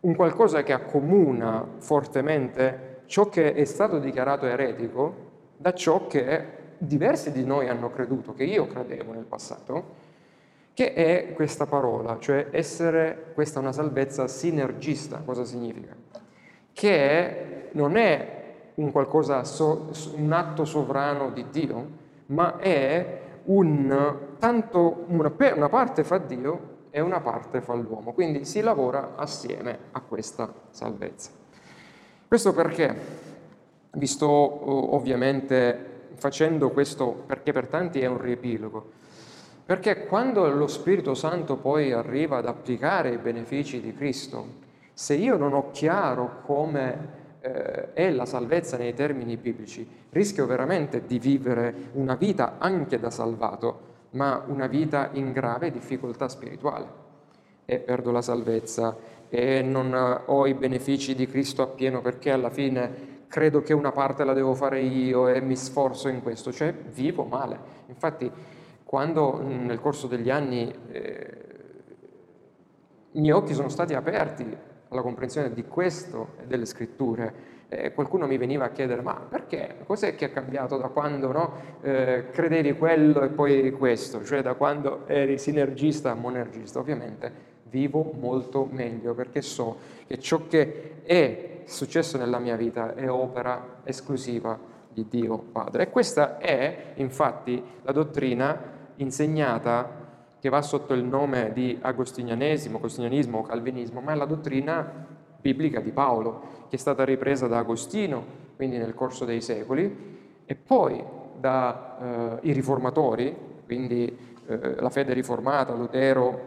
un 0.00 0.14
qualcosa 0.14 0.62
che 0.62 0.72
accomuna 0.72 1.66
fortemente 1.76 3.02
ciò 3.04 3.28
che 3.28 3.52
è 3.52 3.64
stato 3.64 3.98
dichiarato 3.98 4.46
eretico 4.46 5.30
da 5.58 5.74
ciò 5.74 6.06
che 6.06 6.60
diversi 6.78 7.30
di 7.30 7.44
noi 7.44 7.68
hanno 7.68 7.90
creduto, 7.90 8.32
che 8.32 8.44
io 8.44 8.66
credevo 8.66 9.12
nel 9.12 9.24
passato, 9.24 10.00
che 10.72 10.94
è 10.94 11.34
questa 11.34 11.66
parola, 11.66 12.16
cioè 12.18 12.48
essere, 12.50 13.32
questa 13.34 13.60
una 13.60 13.72
salvezza 13.72 14.26
sinergista, 14.26 15.18
cosa 15.18 15.44
significa? 15.44 15.94
Che 16.72 17.68
non 17.72 17.96
è 17.96 18.42
un, 18.74 18.90
qualcosa, 18.90 19.42
un 20.16 20.32
atto 20.32 20.64
sovrano 20.64 21.30
di 21.30 21.46
Dio, 21.50 21.86
ma 22.26 22.58
è 22.58 23.20
un, 23.44 24.18
tanto 24.38 25.04
una, 25.08 25.32
una 25.54 25.68
parte 25.68 26.04
fa 26.04 26.18
Dio 26.18 26.70
e 26.90 27.00
una 27.00 27.20
parte 27.20 27.60
fa 27.60 27.74
l'uomo. 27.74 28.12
Quindi 28.12 28.44
si 28.44 28.60
lavora 28.60 29.14
assieme 29.16 29.78
a 29.92 30.00
questa 30.00 30.52
salvezza. 30.70 31.30
Questo 32.28 32.52
perché, 32.52 32.94
visto 33.92 34.26
ovviamente 34.26 35.90
facendo 36.14 36.70
questo, 36.70 37.24
perché 37.26 37.52
per 37.52 37.66
tanti 37.66 38.00
è 38.00 38.06
un 38.06 38.20
riepilogo, 38.20 38.90
perché 39.64 40.06
quando 40.06 40.48
lo 40.50 40.66
Spirito 40.66 41.14
Santo 41.14 41.56
poi 41.56 41.92
arriva 41.92 42.38
ad 42.38 42.46
applicare 42.46 43.10
i 43.10 43.18
benefici 43.18 43.80
di 43.80 43.94
Cristo, 43.94 44.61
se 45.02 45.14
io 45.14 45.36
non 45.36 45.52
ho 45.52 45.72
chiaro 45.72 46.42
come 46.42 47.08
eh, 47.40 47.92
è 47.92 48.08
la 48.12 48.24
salvezza 48.24 48.76
nei 48.76 48.94
termini 48.94 49.36
biblici, 49.36 49.84
rischio 50.10 50.46
veramente 50.46 51.06
di 51.06 51.18
vivere 51.18 51.74
una 51.94 52.14
vita 52.14 52.54
anche 52.58 53.00
da 53.00 53.10
salvato, 53.10 53.80
ma 54.10 54.44
una 54.46 54.68
vita 54.68 55.10
in 55.14 55.32
grave 55.32 55.72
difficoltà 55.72 56.28
spirituale. 56.28 57.00
E 57.64 57.80
perdo 57.80 58.12
la 58.12 58.22
salvezza 58.22 58.96
e 59.28 59.60
non 59.60 60.22
ho 60.24 60.46
i 60.46 60.54
benefici 60.54 61.16
di 61.16 61.26
Cristo 61.26 61.62
appieno 61.62 62.00
perché 62.00 62.30
alla 62.30 62.50
fine 62.50 63.24
credo 63.26 63.60
che 63.60 63.72
una 63.72 63.90
parte 63.90 64.22
la 64.22 64.34
devo 64.34 64.54
fare 64.54 64.82
io 64.82 65.26
e 65.26 65.40
mi 65.40 65.56
sforzo 65.56 66.06
in 66.06 66.22
questo, 66.22 66.52
cioè 66.52 66.72
vivo 66.72 67.24
male. 67.24 67.58
Infatti 67.88 68.30
quando 68.84 69.42
nel 69.42 69.80
corso 69.80 70.06
degli 70.06 70.30
anni 70.30 70.72
eh, 70.92 71.36
i 73.10 73.20
miei 73.20 73.34
occhi 73.34 73.52
sono 73.52 73.68
stati 73.68 73.94
aperti 73.94 74.70
alla 74.92 75.02
comprensione 75.02 75.52
di 75.52 75.64
questo 75.64 76.34
e 76.40 76.46
delle 76.46 76.66
scritture, 76.66 77.50
eh, 77.68 77.92
qualcuno 77.92 78.26
mi 78.26 78.36
veniva 78.36 78.66
a 78.66 78.70
chiedere 78.70 79.00
ma 79.00 79.14
perché? 79.14 79.76
Cos'è 79.86 80.14
che 80.14 80.26
è 80.26 80.32
cambiato 80.32 80.76
da 80.76 80.88
quando 80.88 81.32
no, 81.32 81.52
eh, 81.80 82.26
credevi 82.30 82.76
quello 82.76 83.22
e 83.22 83.28
poi 83.28 83.70
questo? 83.72 84.22
Cioè 84.22 84.42
da 84.42 84.54
quando 84.54 85.06
eri 85.06 85.38
sinergista 85.38 86.10
a 86.10 86.14
monergista? 86.14 86.78
Ovviamente 86.78 87.50
vivo 87.70 88.12
molto 88.18 88.68
meglio 88.70 89.14
perché 89.14 89.40
so 89.40 89.78
che 90.06 90.18
ciò 90.18 90.46
che 90.46 91.02
è 91.02 91.62
successo 91.64 92.18
nella 92.18 92.38
mia 92.38 92.56
vita 92.56 92.94
è 92.94 93.10
opera 93.10 93.80
esclusiva 93.84 94.58
di 94.92 95.06
Dio 95.08 95.38
Padre. 95.38 95.84
E 95.84 95.90
questa 95.90 96.36
è 96.36 96.92
infatti 96.96 97.62
la 97.82 97.92
dottrina 97.92 98.80
insegnata 98.96 100.01
che 100.42 100.48
va 100.48 100.60
sotto 100.60 100.92
il 100.92 101.04
nome 101.04 101.52
di 101.52 101.78
agostinianesimo, 101.80 102.78
agostinianismo 102.78 103.38
o 103.38 103.42
calvinismo, 103.42 104.00
ma 104.00 104.10
è 104.10 104.16
la 104.16 104.24
dottrina 104.24 105.06
biblica 105.40 105.78
di 105.78 105.92
Paolo, 105.92 106.66
che 106.68 106.74
è 106.74 106.78
stata 106.80 107.04
ripresa 107.04 107.46
da 107.46 107.58
Agostino, 107.58 108.24
quindi 108.56 108.76
nel 108.76 108.92
corso 108.92 109.24
dei 109.24 109.40
secoli, 109.40 110.42
e 110.44 110.54
poi 110.56 111.00
dai 111.38 112.40
eh, 112.40 112.52
riformatori, 112.54 113.36
quindi 113.64 114.18
eh, 114.48 114.74
la 114.80 114.90
fede 114.90 115.12
riformata, 115.12 115.74
Lutero, 115.74 116.40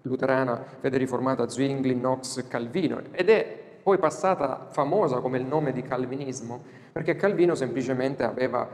luterana, 0.00 0.64
fede 0.78 0.96
riformata, 0.96 1.46
Zwingli, 1.46 1.92
Knox, 1.92 2.48
Calvino, 2.48 3.02
ed 3.10 3.28
è 3.28 3.60
poi 3.82 3.98
passata 3.98 4.68
famosa 4.70 5.18
come 5.18 5.36
il 5.36 5.44
nome 5.44 5.72
di 5.72 5.82
calvinismo, 5.82 6.62
perché 6.90 7.16
Calvino 7.16 7.54
semplicemente 7.54 8.22
aveva 8.22 8.66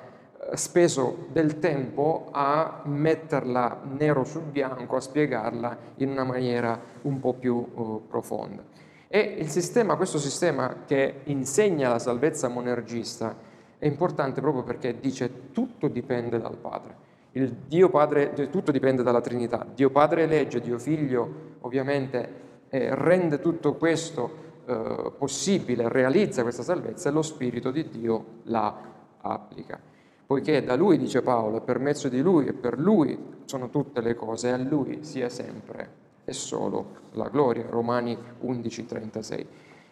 speso 0.55 1.27
del 1.33 1.59
tempo 1.59 2.29
a 2.31 2.83
metterla 2.85 3.81
nero 3.99 4.25
su 4.25 4.40
bianco, 4.42 4.96
a 4.96 5.01
spiegarla 5.01 5.77
in 5.96 6.11
una 6.11 6.25
maniera 6.25 6.81
un 7.03 7.18
po' 7.20 7.35
più 7.35 7.55
uh, 7.55 8.07
profonda. 8.07 8.62
E 9.09 9.44
sistema, 9.49 9.96
questo 9.96 10.18
sistema 10.18 10.85
che 10.85 11.20
insegna 11.25 11.88
la 11.88 11.99
salvezza 11.99 12.49
monergista 12.49 13.37
è 13.79 13.87
importante 13.87 14.40
proprio 14.40 14.62
perché 14.62 14.99
dice 14.99 15.53
tutto 15.53 15.88
dipende 15.88 16.38
dal 16.38 16.57
Padre. 16.57 17.05
Il 17.33 17.53
Dio 17.66 17.90
Padre, 17.90 18.33
tutto 18.51 18.72
dipende 18.72 19.03
dalla 19.03 19.20
Trinità. 19.20 19.66
Dio 19.75 19.90
Padre 19.90 20.27
legge, 20.27 20.61
Dio 20.61 20.79
Figlio 20.79 21.55
ovviamente 21.61 22.44
eh, 22.68 22.94
rende 22.94 23.40
tutto 23.40 23.75
questo 23.75 24.44
eh, 24.66 25.12
possibile, 25.18 25.88
realizza 25.88 26.42
questa 26.42 26.62
salvezza 26.62 27.09
e 27.09 27.12
lo 27.12 27.22
Spirito 27.22 27.70
di 27.70 27.88
Dio 27.88 28.25
la 28.44 28.75
applica 29.20 29.94
poiché 30.27 30.65
da 30.65 30.75
Lui, 30.75 30.99
dice 30.99 31.23
Paolo, 31.23 31.61
per 31.61 31.79
mezzo 31.79 32.09
di 32.09 32.21
Lui 32.21 32.47
e 32.47 32.53
per 32.53 32.79
Lui 32.79 33.35
sono 33.45 33.71
tutte 33.71 34.01
le 34.01 34.15
cose, 34.15 34.51
a 34.51 34.57
Lui 34.57 35.05
sia 35.05 35.29
sempre 35.29 36.05
e 36.25 36.33
solo 36.33 37.05
la 37.12 37.29
gloria. 37.29 37.67
Romani 37.71 38.17
11:36. 38.41 39.47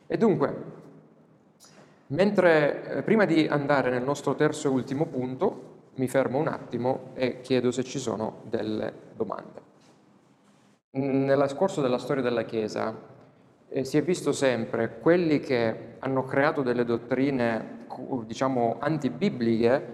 E 0.07 0.17
dunque, 0.17 0.63
mentre, 2.09 2.85
eh, 2.85 3.03
prima 3.03 3.25
di 3.25 3.47
andare 3.47 3.91
nel 3.91 4.03
nostro 4.03 4.35
terzo 4.35 4.69
e 4.69 4.71
ultimo 4.73 5.07
punto, 5.07 5.73
mi 5.95 6.09
fermo 6.09 6.39
un 6.39 6.49
attimo 6.49 7.11
e 7.15 7.41
chiedo 7.41 7.71
se 7.71 7.85
ci 7.85 8.01
sono 8.01 8.43
delle 8.49 8.93
domande. 9.15 9.63
Nel 10.91 11.55
corso 11.57 11.81
della 11.81 11.99
storia 11.99 12.23
della 12.23 12.45
Chiesa 12.45 12.97
eh, 13.69 13.85
si 13.85 13.97
è 13.97 14.03
visto 14.03 14.33
sempre 14.33 14.99
quelli 15.01 15.39
che 15.41 15.97
hanno 16.01 16.25
creato 16.25 16.63
delle 16.63 16.85
dottrine, 16.85 17.87
diciamo, 18.27 18.77
antibibliche, 18.81 19.94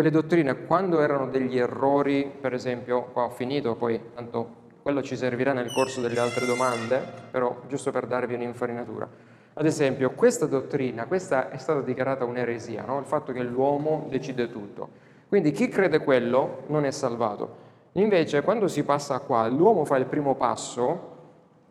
quelle 0.00 0.14
dottrine 0.14 0.64
quando 0.64 1.02
erano 1.02 1.26
degli 1.26 1.58
errori, 1.58 2.32
per 2.40 2.54
esempio, 2.54 3.10
qua 3.12 3.24
ho 3.24 3.28
finito, 3.28 3.74
poi 3.74 4.00
tanto 4.14 4.48
quello 4.80 5.02
ci 5.02 5.14
servirà 5.14 5.52
nel 5.52 5.70
corso 5.74 6.00
delle 6.00 6.18
altre 6.18 6.46
domande, 6.46 7.04
però 7.30 7.60
giusto 7.68 7.90
per 7.90 8.06
darvi 8.06 8.32
un'infarinatura. 8.32 9.06
Ad 9.52 9.66
esempio, 9.66 10.12
questa 10.12 10.46
dottrina, 10.46 11.04
questa 11.04 11.50
è 11.50 11.58
stata 11.58 11.82
dichiarata 11.82 12.24
un'eresia, 12.24 12.82
no? 12.86 12.98
il 12.98 13.04
fatto 13.04 13.30
che 13.32 13.42
l'uomo 13.42 14.06
decide 14.08 14.50
tutto. 14.50 14.88
Quindi 15.28 15.50
chi 15.50 15.68
crede 15.68 15.98
quello 15.98 16.62
non 16.68 16.86
è 16.86 16.90
salvato. 16.90 17.56
Invece, 17.92 18.40
quando 18.40 18.68
si 18.68 18.82
passa 18.84 19.18
qua, 19.18 19.48
l'uomo 19.48 19.84
fa 19.84 19.98
il 19.98 20.06
primo 20.06 20.34
passo, 20.34 21.08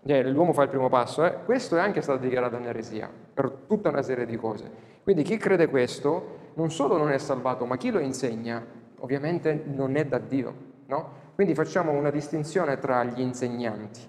eh, 0.06 0.30
l'uomo 0.30 0.54
fa 0.54 0.62
il 0.62 0.70
primo 0.70 0.88
passo, 0.88 1.26
eh, 1.26 1.34
questo 1.46 1.78
è 1.78 1.80
anche 1.80 2.02
stato 2.02 2.20
dichiarato 2.20 2.58
un'eresia, 2.58 3.10
per 3.40 3.52
tutta 3.68 3.88
una 3.88 4.02
serie 4.02 4.26
di 4.26 4.36
cose. 4.36 4.70
Quindi 5.02 5.24
chi 5.24 5.38
crede 5.38 5.70
questo 5.70 6.52
non 6.56 6.72
solo 6.72 6.98
non 6.98 7.10
è 7.10 7.18
salvato, 7.18 7.64
ma 7.64 7.78
chi 7.78 7.90
lo 7.90 8.00
insegna 8.00 8.62
ovviamente 8.98 9.64
non 9.66 9.96
è 9.96 10.06
da 10.06 10.18
Dio, 10.18 10.54
no? 10.88 11.10
Quindi 11.36 11.56
facciamo 11.56 11.94
una 11.94 12.10
distinzione 12.10 12.80
tra 12.80 13.02
gli 13.06 13.22
insegnanti. 13.22 14.02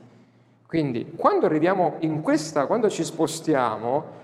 Quindi 0.66 1.12
quando 1.14 1.46
arriviamo 1.46 1.94
in 2.00 2.22
questa, 2.22 2.66
quando 2.66 2.90
ci 2.90 3.04
spostiamo, 3.04 4.18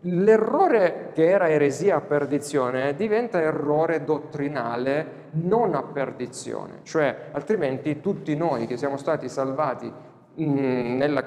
l'errore 0.00 1.10
che 1.12 1.28
era 1.28 1.50
eresia 1.50 1.96
a 1.96 2.00
perdizione 2.00 2.94
diventa 2.94 3.38
errore 3.38 4.04
dottrinale 4.04 5.24
non 5.32 5.74
a 5.74 5.82
perdizione, 5.82 6.78
cioè 6.84 7.28
altrimenti 7.32 8.00
tutti 8.00 8.34
noi 8.34 8.66
che 8.66 8.78
siamo 8.78 8.96
stati 8.96 9.28
salvati 9.28 9.92
mm, 10.40 10.96
nella 10.96 11.24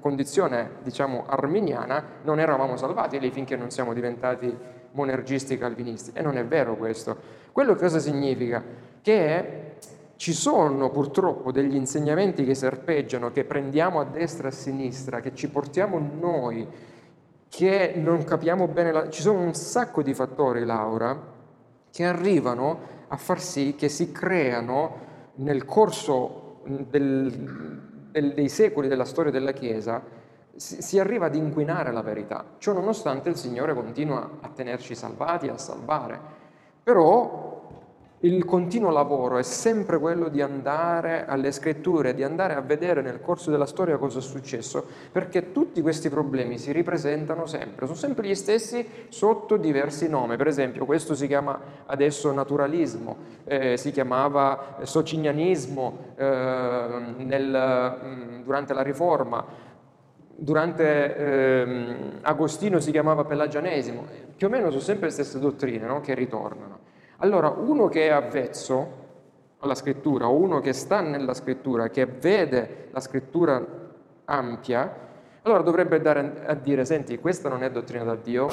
condizione 0.00 0.70
diciamo 0.82 1.24
arminiana 1.26 2.04
non 2.22 2.40
eravamo 2.40 2.76
salvati 2.76 3.18
lì 3.18 3.30
finché 3.30 3.56
non 3.56 3.70
siamo 3.70 3.92
diventati 3.92 4.54
monergisti 4.92 5.58
calvinisti 5.58 6.10
e 6.14 6.22
non 6.22 6.36
è 6.36 6.44
vero 6.44 6.76
questo. 6.76 7.16
Quello 7.52 7.74
cosa 7.74 7.98
significa? 7.98 8.62
Che 9.00 9.72
ci 10.16 10.32
sono 10.32 10.90
purtroppo 10.90 11.50
degli 11.50 11.74
insegnamenti 11.74 12.44
che 12.44 12.54
serpeggiano, 12.54 13.32
che 13.32 13.44
prendiamo 13.44 14.00
a 14.00 14.04
destra 14.04 14.48
e 14.48 14.50
a 14.50 14.54
sinistra, 14.54 15.20
che 15.20 15.34
ci 15.34 15.48
portiamo 15.48 15.98
noi, 15.98 16.66
che 17.48 17.94
non 17.96 18.22
capiamo 18.22 18.68
bene. 18.68 18.92
La... 18.92 19.08
Ci 19.08 19.20
sono 19.20 19.40
un 19.40 19.54
sacco 19.54 20.02
di 20.02 20.14
fattori, 20.14 20.64
Laura, 20.64 21.20
che 21.90 22.04
arrivano 22.04 22.78
a 23.08 23.16
far 23.16 23.40
sì 23.40 23.74
che 23.74 23.88
si 23.88 24.12
creano 24.12 25.10
nel 25.34 25.64
corso 25.64 26.60
del, 26.64 27.91
del, 28.12 28.34
dei 28.34 28.48
secoli 28.48 28.86
della 28.86 29.04
storia 29.04 29.32
della 29.32 29.52
Chiesa, 29.52 30.00
si, 30.54 30.80
si 30.80 30.98
arriva 31.00 31.26
ad 31.26 31.34
inquinare 31.34 31.90
la 31.90 32.02
verità. 32.02 32.44
Ciò 32.58 32.72
nonostante 32.72 33.28
il 33.28 33.36
Signore 33.36 33.74
continua 33.74 34.38
a 34.40 34.48
tenerci 34.48 34.94
salvati, 34.94 35.48
a 35.48 35.56
salvare. 35.56 36.20
Però 36.84 37.51
il 38.24 38.44
continuo 38.44 38.90
lavoro 38.90 39.38
è 39.38 39.42
sempre 39.42 39.98
quello 39.98 40.28
di 40.28 40.40
andare 40.40 41.26
alle 41.26 41.50
scritture, 41.50 42.14
di 42.14 42.22
andare 42.22 42.54
a 42.54 42.60
vedere 42.60 43.02
nel 43.02 43.20
corso 43.20 43.50
della 43.50 43.66
storia 43.66 43.96
cosa 43.96 44.20
è 44.20 44.22
successo, 44.22 44.86
perché 45.10 45.50
tutti 45.50 45.80
questi 45.80 46.08
problemi 46.08 46.56
si 46.56 46.70
ripresentano 46.70 47.46
sempre, 47.46 47.86
sono 47.86 47.98
sempre 47.98 48.28
gli 48.28 48.34
stessi 48.36 48.86
sotto 49.08 49.56
diversi 49.56 50.08
nomi. 50.08 50.36
Per 50.36 50.46
esempio, 50.46 50.84
questo 50.84 51.16
si 51.16 51.26
chiama 51.26 51.58
adesso 51.86 52.30
naturalismo, 52.32 53.16
eh, 53.44 53.76
si 53.76 53.90
chiamava 53.90 54.78
socinianismo 54.82 56.14
eh, 56.14 56.86
nel, 57.16 57.98
mm, 58.04 58.42
durante 58.44 58.72
la 58.72 58.82
Riforma, 58.82 59.44
durante 60.36 61.16
eh, 61.16 61.96
Agostino 62.20 62.78
si 62.78 62.92
chiamava 62.92 63.24
pelagianesimo, 63.24 64.04
più 64.36 64.46
o 64.46 64.50
meno 64.50 64.70
sono 64.70 64.80
sempre 64.80 65.06
le 65.06 65.12
stesse 65.12 65.40
dottrine 65.40 65.86
no? 65.86 66.00
che 66.00 66.14
ritornano. 66.14 66.90
Allora, 67.22 67.50
uno 67.50 67.86
che 67.86 68.08
è 68.08 68.10
avvezzo 68.10 69.00
alla 69.60 69.76
scrittura 69.76 70.26
uno 70.26 70.58
che 70.58 70.72
sta 70.72 71.00
nella 71.00 71.34
scrittura, 71.34 71.88
che 71.88 72.04
vede 72.04 72.88
la 72.90 72.98
scrittura 72.98 73.64
ampia, 74.24 74.96
allora 75.42 75.62
dovrebbe 75.62 76.00
dare 76.00 76.42
a 76.44 76.54
dire, 76.54 76.84
senti, 76.84 77.20
questa 77.20 77.48
non 77.48 77.62
è 77.62 77.70
dottrina 77.70 78.02
da 78.02 78.16
Dio, 78.16 78.48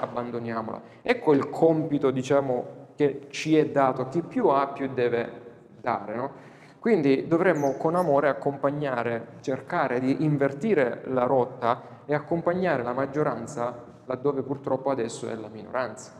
abbandoniamola. 0.00 0.80
Ecco 1.02 1.34
il 1.34 1.50
compito, 1.50 2.10
diciamo, 2.10 2.86
che 2.96 3.26
ci 3.28 3.58
è 3.58 3.68
dato, 3.68 4.08
chi 4.08 4.22
più 4.22 4.48
ha 4.48 4.68
più 4.68 4.88
deve 4.94 5.42
dare, 5.82 6.14
no? 6.14 6.30
Quindi 6.78 7.26
dovremmo 7.26 7.74
con 7.74 7.94
amore 7.94 8.30
accompagnare, 8.30 9.36
cercare 9.40 10.00
di 10.00 10.24
invertire 10.24 11.02
la 11.08 11.24
rotta 11.24 12.00
e 12.06 12.14
accompagnare 12.14 12.82
la 12.82 12.94
maggioranza 12.94 13.92
laddove 14.06 14.42
purtroppo 14.42 14.88
adesso 14.88 15.28
è 15.28 15.34
la 15.34 15.48
minoranza. 15.48 16.12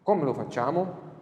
Come 0.00 0.22
lo 0.22 0.32
facciamo? 0.32 1.13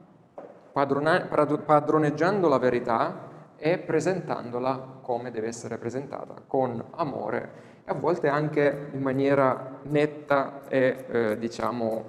Padroneggiando 0.72 2.48
la 2.48 2.58
verità 2.58 3.30
e 3.56 3.78
presentandola 3.78 4.98
come 5.02 5.30
deve 5.30 5.46
essere 5.46 5.78
presentata, 5.78 6.34
con 6.46 6.82
amore 6.96 7.70
e 7.84 7.90
a 7.90 7.94
volte 7.94 8.28
anche 8.28 8.88
in 8.92 9.00
maniera 9.00 9.78
netta 9.82 10.62
e 10.68 11.04
eh, 11.08 11.38
diciamo, 11.38 12.04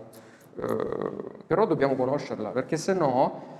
eh, 0.55 0.87
però 1.45 1.65
dobbiamo 1.65 1.95
conoscerla, 1.95 2.49
perché 2.49 2.77
se 2.77 2.93
no 2.93 3.51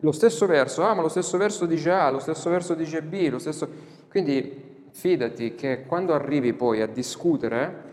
lo 0.00 0.12
stesso 0.12 0.46
verso, 0.46 0.84
ah 0.84 0.94
ma 0.94 1.02
lo 1.02 1.08
stesso 1.08 1.38
verso 1.38 1.66
dice 1.66 1.90
A, 1.92 2.10
lo 2.10 2.18
stesso 2.18 2.50
verso 2.50 2.74
dice 2.74 3.02
B, 3.02 3.28
lo 3.30 3.38
stesso... 3.38 3.68
Quindi 4.08 4.86
fidati 4.90 5.54
che 5.54 5.84
quando 5.86 6.12
arrivi 6.12 6.52
poi 6.52 6.82
a 6.82 6.86
discutere, 6.86 7.90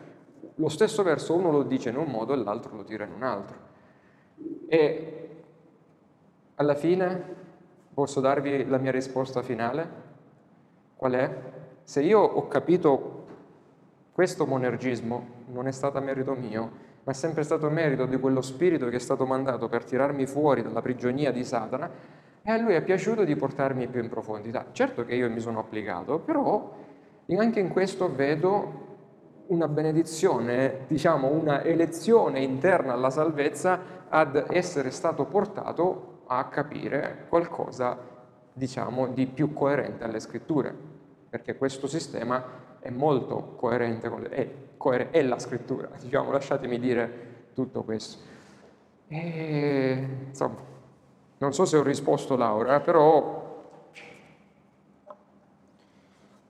lo 0.56 0.70
stesso 0.70 1.04
verso 1.04 1.36
uno 1.36 1.52
lo 1.52 1.64
dice 1.64 1.90
in 1.90 1.98
un 1.98 2.08
modo 2.08 2.34
e 2.34 2.38
l'altro 2.38 2.76
lo 2.76 2.84
tira 2.84 3.06
in 3.06 3.14
un 3.14 3.24
altro. 3.24 3.58
E 4.68 5.19
alla 6.60 6.76
fine 6.76 7.38
posso 7.94 8.20
darvi 8.20 8.68
la 8.68 8.78
mia 8.78 8.92
risposta 8.92 9.42
finale? 9.42 10.08
Qual 10.96 11.14
è? 11.14 11.38
Se 11.84 12.02
io 12.02 12.20
ho 12.20 12.48
capito 12.48 13.28
questo 14.12 14.46
monergismo, 14.46 15.28
non 15.48 15.68
è 15.68 15.72
stato 15.72 16.02
merito 16.02 16.34
mio, 16.34 16.72
ma 17.04 17.14
è 17.14 17.16
sempre 17.16 17.44
stato 17.44 17.70
merito 17.70 18.06
di 18.06 18.20
quello 18.20 18.42
spirito 18.42 18.90
che 18.90 18.98
è 18.98 19.00
stato 19.00 19.26
mandato 19.26 19.70
per 19.70 19.86
tirarmi 19.86 20.26
fuori 20.26 20.62
dalla 20.62 20.82
prigionia 20.82 21.32
di 21.32 21.46
Satana 21.46 21.90
e 22.42 22.52
a 22.52 22.58
lui 22.58 22.74
è 22.74 22.82
piaciuto 22.82 23.24
di 23.24 23.36
portarmi 23.38 23.88
più 23.88 24.04
in 24.04 24.10
profondità. 24.10 24.66
Certo 24.74 25.06
che 25.06 25.16
io 25.16 25.30
mi 25.30 25.40
sono 25.40 25.60
applicato, 25.60 26.20
però 26.20 26.76
anche 27.38 27.60
in 27.62 27.70
questo 27.70 28.14
vedo 28.14 28.88
una 29.48 29.70
benedizione, 29.70 30.82
diciamo 30.88 31.32
una 31.32 31.64
elezione 31.64 32.42
interna 32.42 32.92
alla 32.92 33.10
salvezza 33.10 33.80
ad 34.10 34.48
essere 34.50 34.92
stato 34.92 35.24
portato 35.24 36.18
a 36.32 36.46
capire 36.46 37.26
qualcosa, 37.28 37.98
diciamo, 38.54 39.08
di 39.08 39.26
più 39.26 39.52
coerente 39.52 40.04
alle 40.04 40.20
scritture, 40.20 40.76
perché 41.28 41.58
questo 41.58 41.88
sistema 41.88 42.78
è 42.80 42.92
molto 42.92 43.56
coerente 43.56 44.10
con 44.10 44.22
le, 44.22 44.30
è, 44.30 44.50
coer- 44.78 45.10
è 45.10 45.24
la 45.24 45.40
scrittura, 45.40 45.90
diciamo, 46.00 46.32
lasciatemi 46.32 46.80
dire 46.80 47.48
tutto 47.56 47.84
questo. 47.84 48.20
E, 49.08 50.08
insomma, 50.28 50.58
non 51.40 51.54
so 51.54 51.66
se 51.66 51.78
ho 51.78 51.84
risposto 51.84 52.36
Laura, 52.36 52.80
però 52.80 53.72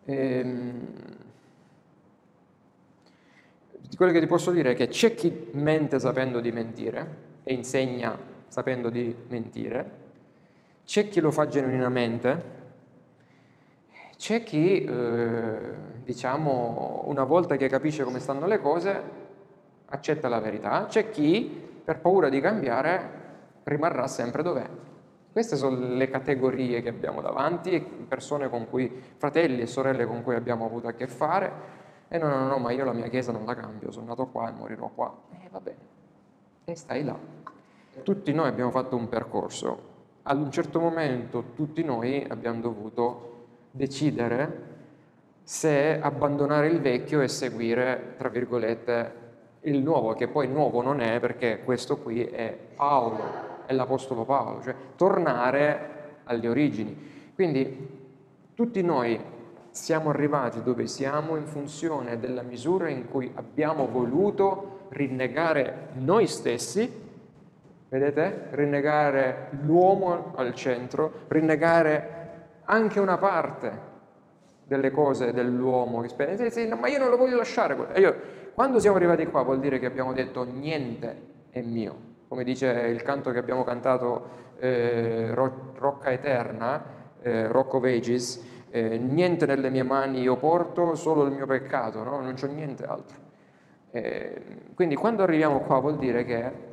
ehm, 0.04 0.88
quello 3.96 4.12
che 4.12 4.20
ti 4.20 4.28
posso 4.28 4.52
dire 4.52 4.72
è 4.72 4.76
che 4.76 4.90
c'è 4.90 5.16
chi 5.16 5.50
mente 5.54 6.00
sapendo 6.00 6.42
di 6.42 6.52
mentire 6.52 7.28
e 7.44 7.54
insegna 7.54 8.39
sapendo 8.50 8.90
di 8.90 9.16
mentire, 9.28 10.08
c'è 10.86 11.08
chi 11.08 11.20
lo 11.22 11.32
fa 11.32 11.48
genuinamente, 11.48 12.58
c'è 14.18 14.44
chi, 14.44 14.84
eh, 14.84 15.60
diciamo, 16.04 17.04
una 17.06 17.24
volta 17.24 17.56
che 17.56 17.70
capisce 17.70 18.04
come 18.04 18.20
stanno 18.20 18.48
le 18.48 18.60
cose, 18.60 19.02
accetta 19.86 20.28
la 20.28 20.40
verità, 20.40 20.88
c'è 20.88 21.10
chi, 21.10 21.68
per 21.84 22.00
paura 22.00 22.28
di 22.28 22.42
cambiare, 22.42 23.18
rimarrà 23.64 24.08
sempre 24.08 24.42
dov'è. 24.44 24.68
Queste 25.32 25.56
sono 25.56 25.78
le 25.78 26.10
categorie 26.10 26.82
che 26.82 26.90
abbiamo 26.90 27.22
davanti, 27.22 27.80
persone 27.80 28.50
con 28.50 28.68
cui, 28.68 28.92
fratelli 29.16 29.62
e 29.62 29.68
sorelle 29.68 30.06
con 30.06 30.24
cui 30.24 30.36
abbiamo 30.36 30.66
avuto 30.66 30.88
a 30.88 30.94
che 30.94 31.08
fare, 31.08 31.78
e 32.08 32.18
no, 32.18 32.28
no, 32.28 32.48
no, 32.48 32.58
ma 32.58 32.72
io 32.72 32.84
la 32.84 32.94
mia 32.94 33.08
chiesa 33.08 33.32
non 33.32 33.46
la 33.46 33.54
cambio, 33.54 33.92
sono 33.92 34.08
nato 34.08 34.26
qua 34.26 34.50
e 34.50 34.52
morirò 34.54 34.90
qua. 34.94 35.16
E 35.32 35.46
eh, 35.46 35.50
va 35.52 35.62
bene, 35.62 35.78
e 36.66 36.76
stai 36.76 37.04
là 37.04 37.39
tutti 38.04 38.34
noi 38.34 38.48
abbiamo 38.48 38.72
fatto 38.72 38.96
un 38.96 39.08
percorso. 39.10 39.88
Ad 40.24 40.40
un 40.40 40.52
certo 40.52 40.80
momento 40.80 41.52
tutti 41.56 41.84
noi 41.84 42.26
abbiamo 42.28 42.62
dovuto 42.62 43.30
decidere 43.72 44.68
se 45.44 46.00
abbandonare 46.00 46.68
il 46.68 46.80
vecchio 46.80 47.22
e 47.22 47.28
seguire, 47.28 48.14
tra 48.18 48.30
virgolette, 48.30 49.14
il 49.62 49.82
nuovo, 49.82 50.14
che 50.14 50.28
poi 50.28 50.48
nuovo 50.48 50.82
non 50.82 51.02
è 51.02 51.20
perché 51.20 51.62
questo 51.64 51.98
qui 51.98 52.24
è 52.24 52.56
Paolo, 52.76 53.20
è 53.66 53.74
l'Apostolo 53.74 54.26
Paolo, 54.26 54.62
cioè 54.62 54.76
tornare 54.96 56.20
alle 56.26 56.48
origini. 56.48 57.32
Quindi 57.34 57.98
tutti 58.54 58.82
noi 58.82 59.20
siamo 59.72 60.10
arrivati 60.10 60.62
dove 60.62 60.88
siamo 60.88 61.36
in 61.36 61.46
funzione 61.46 62.20
della 62.20 62.42
misura 62.42 62.90
in 62.90 63.10
cui 63.10 63.32
abbiamo 63.36 63.88
voluto 63.88 64.88
rinnegare 64.90 65.90
noi 65.94 66.28
stessi 66.28 67.08
Vedete? 67.90 68.50
Rinnegare 68.52 69.50
l'uomo 69.64 70.34
al 70.36 70.54
centro, 70.54 71.12
rinnegare 71.28 72.18
anche 72.66 73.00
una 73.00 73.18
parte 73.18 73.88
delle 74.66 74.92
cose 74.92 75.34
dell'uomo 75.34 76.02
che 76.02 76.68
no, 76.68 76.76
ma 76.76 76.88
io 76.88 77.00
non 77.00 77.10
lo 77.10 77.18
voglio 77.18 77.38
lasciare. 77.38 77.76
Io, 77.96 78.16
quando 78.54 78.80
siamo 78.80 78.98
arrivati 78.98 79.26
qua 79.26 79.42
vuol 79.42 79.60
dire 79.60 79.80
che 79.80 79.88
abbiamo 79.88 80.14
detto 80.14 80.44
niente 80.44 81.28
è 81.50 81.62
mio, 81.62 81.96
come 82.28 82.44
dice 82.44 82.68
il 82.68 83.02
canto 83.02 83.32
che 83.32 83.40
abbiamo 83.40 83.64
cantato 83.64 84.30
eh, 84.60 85.34
Rocca 85.34 86.12
Eterna, 86.12 86.84
eh, 87.24 87.48
Rock 87.48 87.74
of 87.74 87.84
Ages, 87.86 88.46
eh, 88.70 89.00
niente 89.00 89.48
nelle 89.48 89.72
mie 89.72 89.82
mani 89.82 90.22
io 90.22 90.38
porto, 90.38 90.94
solo 90.94 91.26
il 91.26 91.32
mio 91.32 91.48
peccato, 91.48 92.04
no? 92.04 92.22
non 92.22 92.36
c'è 92.36 92.48
niente 92.48 92.86
altro. 92.86 93.18
Eh, 93.90 94.42
quindi 94.76 94.94
quando 94.94 95.24
arriviamo 95.24 95.62
qua 95.62 95.80
vuol 95.80 95.98
dire 95.98 96.24
che 96.24 96.69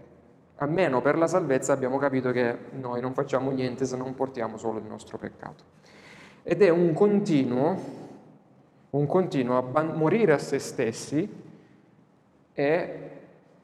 almeno 0.56 1.00
per 1.00 1.18
la 1.18 1.26
salvezza 1.26 1.72
abbiamo 1.72 1.98
capito 1.98 2.30
che 2.30 2.56
noi 2.72 3.00
non 3.00 3.12
facciamo 3.12 3.50
niente 3.50 3.84
se 3.84 3.96
non 3.96 4.14
portiamo 4.14 4.56
solo 4.56 4.78
il 4.78 4.86
nostro 4.86 5.18
peccato. 5.18 5.64
Ed 6.42 6.62
è 6.62 6.68
un 6.68 6.92
continuo, 6.92 7.76
un 8.90 9.06
continuo 9.06 9.58
a 9.58 9.82
morire 9.82 10.32
a 10.32 10.38
se 10.38 10.58
stessi 10.58 11.44
e 12.52 13.10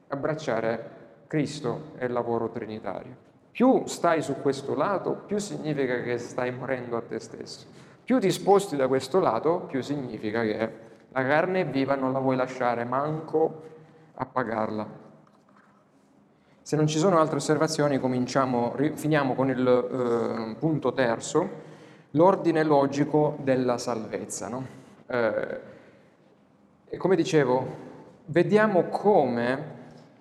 abbracciare 0.07 0.89
Cristo 1.27 1.93
e 1.97 2.05
il 2.05 2.11
lavoro 2.11 2.49
trinitario. 2.49 3.15
Più 3.49 3.85
stai 3.85 4.21
su 4.21 4.41
questo 4.41 4.75
lato, 4.75 5.13
più 5.25 5.37
significa 5.37 6.01
che 6.01 6.17
stai 6.17 6.51
morendo 6.51 6.97
a 6.97 7.01
te 7.01 7.19
stesso. 7.19 7.65
Più 8.03 8.19
ti 8.19 8.31
sposti 8.31 8.75
da 8.75 8.87
questo 8.87 9.19
lato, 9.19 9.61
più 9.61 9.81
significa 9.81 10.41
che 10.41 10.71
la 11.09 11.23
carne 11.23 11.61
è 11.61 11.65
viva, 11.65 11.95
non 11.95 12.11
la 12.11 12.19
vuoi 12.19 12.35
lasciare 12.35 12.83
manco 12.83 13.63
a 14.15 14.25
pagarla. 14.25 15.02
Se 16.63 16.77
non 16.77 16.87
ci 16.87 16.97
sono 16.97 17.19
altre 17.19 17.35
osservazioni, 17.35 17.99
finiamo 17.99 19.35
con 19.35 19.49
il 19.49 19.67
eh, 19.67 20.55
punto 20.57 20.93
terzo, 20.93 21.49
l'ordine 22.11 22.63
logico 22.63 23.37
della 23.41 23.77
salvezza. 23.77 24.47
No? 24.47 24.65
Eh, 25.05 25.59
e 26.87 26.97
come 26.97 27.17
dicevo, 27.17 27.67
vediamo 28.27 28.83
come 28.83 29.71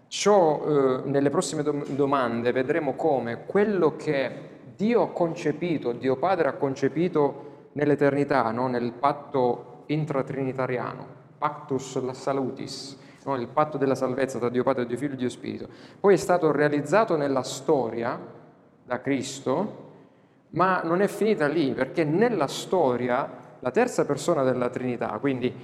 ciò, 0.08 0.64
eh, 0.64 1.02
nelle 1.04 1.30
prossime 1.30 1.62
dom- 1.62 1.86
domande, 1.90 2.50
vedremo 2.50 2.94
come 2.94 3.44
quello 3.46 3.94
che 3.94 4.50
Dio 4.74 5.02
ha 5.02 5.10
concepito, 5.10 5.92
Dio 5.92 6.16
Padre 6.16 6.48
ha 6.48 6.54
concepito 6.54 7.68
nell'eternità, 7.74 8.50
no? 8.50 8.66
nel 8.66 8.92
patto 8.92 9.84
intratrinitariano, 9.86 11.06
pactus 11.38 12.10
salutis, 12.10 12.98
no? 13.24 13.36
il 13.36 13.48
patto 13.48 13.78
della 13.78 13.94
salvezza 13.94 14.38
tra 14.38 14.48
Dio 14.48 14.62
Padre, 14.62 14.86
Dio 14.86 14.96
Figlio 14.96 15.14
e 15.14 15.16
Dio 15.16 15.28
Spirito. 15.28 15.68
Poi 16.00 16.14
è 16.14 16.18
stato 16.18 16.50
realizzato 16.52 17.16
nella 17.16 17.42
storia 17.42 18.18
da 18.84 19.00
Cristo, 19.00 19.90
ma 20.50 20.82
non 20.82 21.00
è 21.00 21.06
finita 21.06 21.46
lì, 21.46 21.72
perché 21.72 22.04
nella 22.04 22.46
storia 22.46 23.28
la 23.60 23.70
terza 23.70 24.04
persona 24.04 24.42
della 24.42 24.68
Trinità, 24.70 25.08
quindi 25.18 25.54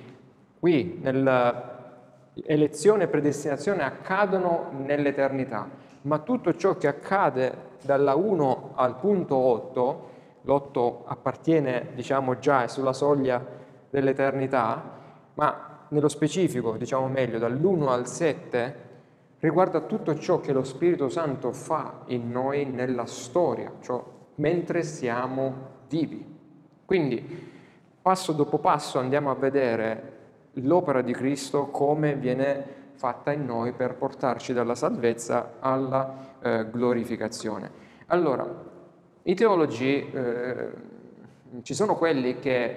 qui 0.59 0.99
nella 1.03 1.77
elezione 2.45 3.05
e 3.05 3.09
predestinazione 3.09 3.83
accadono 3.83 4.71
nell'eternità, 4.85 5.69
ma 6.03 6.19
tutto 6.19 6.55
ciò 6.55 6.77
che 6.77 6.87
accade 6.87 7.67
dalla 7.83 8.15
1 8.15 8.73
al 8.75 8.97
punto 8.97 9.37
8, 9.37 10.11
l'8 10.43 10.97
appartiene 11.07 11.89
diciamo 11.95 12.39
già 12.39 12.65
è 12.65 12.69
sulla 12.69 12.93
soglia 12.93 13.45
dell'eternità, 13.91 14.97
ma 15.35 15.78
nello 15.91 16.09
specifico, 16.09 16.77
diciamo 16.77 17.09
meglio, 17.09 17.39
dall'1 17.39 17.89
al 17.89 18.07
7, 18.07 18.87
riguarda 19.41 19.81
tutto 19.81 20.19
ciò 20.19 20.41
che 20.41 20.53
lo 20.53 20.65
Spirito 20.65 21.09
Santo 21.09 21.53
fa 21.53 22.03
in 22.07 22.31
noi 22.31 22.65
nella 22.67 23.07
storia, 23.07 23.73
cioè 23.81 24.03
mentre 24.37 24.83
siamo 24.83 25.77
vivi. 25.89 26.37
Quindi 26.85 27.57
passo 28.01 28.33
dopo 28.33 28.59
passo 28.59 28.99
andiamo 28.99 29.31
a 29.31 29.35
vedere 29.35 30.17
l'opera 30.55 31.03
di 31.03 31.13
Cristo 31.13 31.67
come 31.67 32.15
viene 32.17 32.77
fatta 32.95 33.33
in 33.33 33.45
noi 33.45 33.73
per 33.73 33.95
portarci 33.95 34.53
dalla 34.53 34.75
salvezza 34.75 35.57
alla 35.61 36.37
eh, 36.41 36.67
glorificazione. 36.71 37.71
Allora, 38.07 38.47
i 39.23 39.35
teologi, 39.35 40.11
eh, 40.11 40.69
ci 41.63 41.75
sono 41.75 41.97
quelli 41.97 42.39
che, 42.39 42.77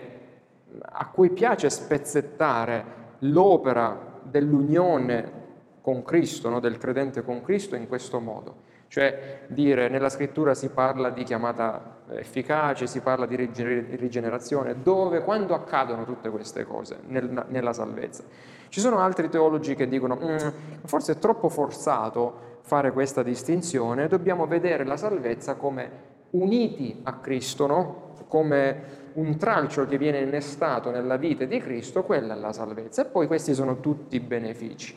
a 0.82 1.08
cui 1.08 1.30
piace 1.32 1.69
spezzettare 1.69 3.00
l'opera 3.21 4.19
dell'unione 4.23 5.39
con 5.81 6.03
Cristo, 6.03 6.49
no? 6.49 6.60
del 6.60 6.77
credente 6.77 7.23
con 7.23 7.41
Cristo 7.41 7.75
in 7.75 7.88
questo 7.88 8.19
modo. 8.19 8.69
Cioè 8.88 9.43
dire 9.47 9.88
nella 9.88 10.10
scrittura 10.10 10.53
si 10.53 10.69
parla 10.69 11.10
di 11.10 11.23
chiamata 11.23 11.99
efficace, 12.10 12.88
si 12.88 12.99
parla 12.99 13.25
di 13.25 13.36
rigenerazione, 13.38 14.81
dove, 14.84 15.23
quando 15.23 15.53
accadono 15.53 16.03
tutte 16.03 16.29
queste 16.29 16.65
cose 16.65 16.99
nel, 17.07 17.45
nella 17.47 17.71
salvezza. 17.71 18.23
Ci 18.67 18.79
sono 18.81 18.99
altri 18.99 19.29
teologi 19.29 19.75
che 19.75 19.88
dicono 19.88 20.19
mm, 20.21 20.38
forse 20.84 21.13
è 21.13 21.17
troppo 21.17 21.47
forzato 21.47 22.49
fare 22.62 22.91
questa 22.91 23.23
distinzione, 23.23 24.07
dobbiamo 24.07 24.45
vedere 24.45 24.84
la 24.86 24.97
salvezza 24.97 25.55
come 25.55 26.10
uniti 26.31 26.99
a 27.03 27.13
Cristo, 27.13 27.67
no? 27.67 28.13
come 28.27 29.00
un 29.13 29.38
tralcio 29.38 29.86
che 29.86 29.97
viene 29.97 30.19
innestato 30.19 30.91
nella 30.91 31.17
vita 31.17 31.45
di 31.45 31.60
Cristo, 31.60 32.04
quella 32.04 32.36
è 32.36 32.38
la 32.38 32.54
salvezza. 32.54 33.04
E 33.04 33.06
poi 33.06 33.28
questi 33.28 33.54
sono 33.54 33.80
tutti 33.80 34.19
benefici. 34.19 34.95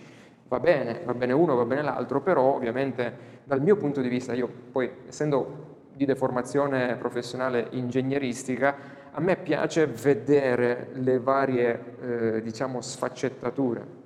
Va 0.48 0.60
bene, 0.60 1.00
va 1.04 1.14
bene 1.14 1.32
uno, 1.32 1.54
va 1.54 1.64
bene 1.64 1.82
l'altro, 1.82 2.20
però 2.20 2.54
ovviamente 2.54 3.32
dal 3.44 3.60
mio 3.60 3.76
punto 3.76 4.00
di 4.00 4.08
vista, 4.08 4.34
io 4.34 4.48
poi 4.70 4.90
essendo 5.08 5.72
di 5.94 6.04
deformazione 6.04 6.96
professionale 6.96 7.68
ingegneristica, 7.70 8.76
a 9.12 9.20
me 9.20 9.36
piace 9.36 9.86
vedere 9.86 10.88
le 10.94 11.18
varie, 11.20 11.96
eh, 12.00 12.42
diciamo, 12.42 12.80
sfaccettature. 12.80 14.02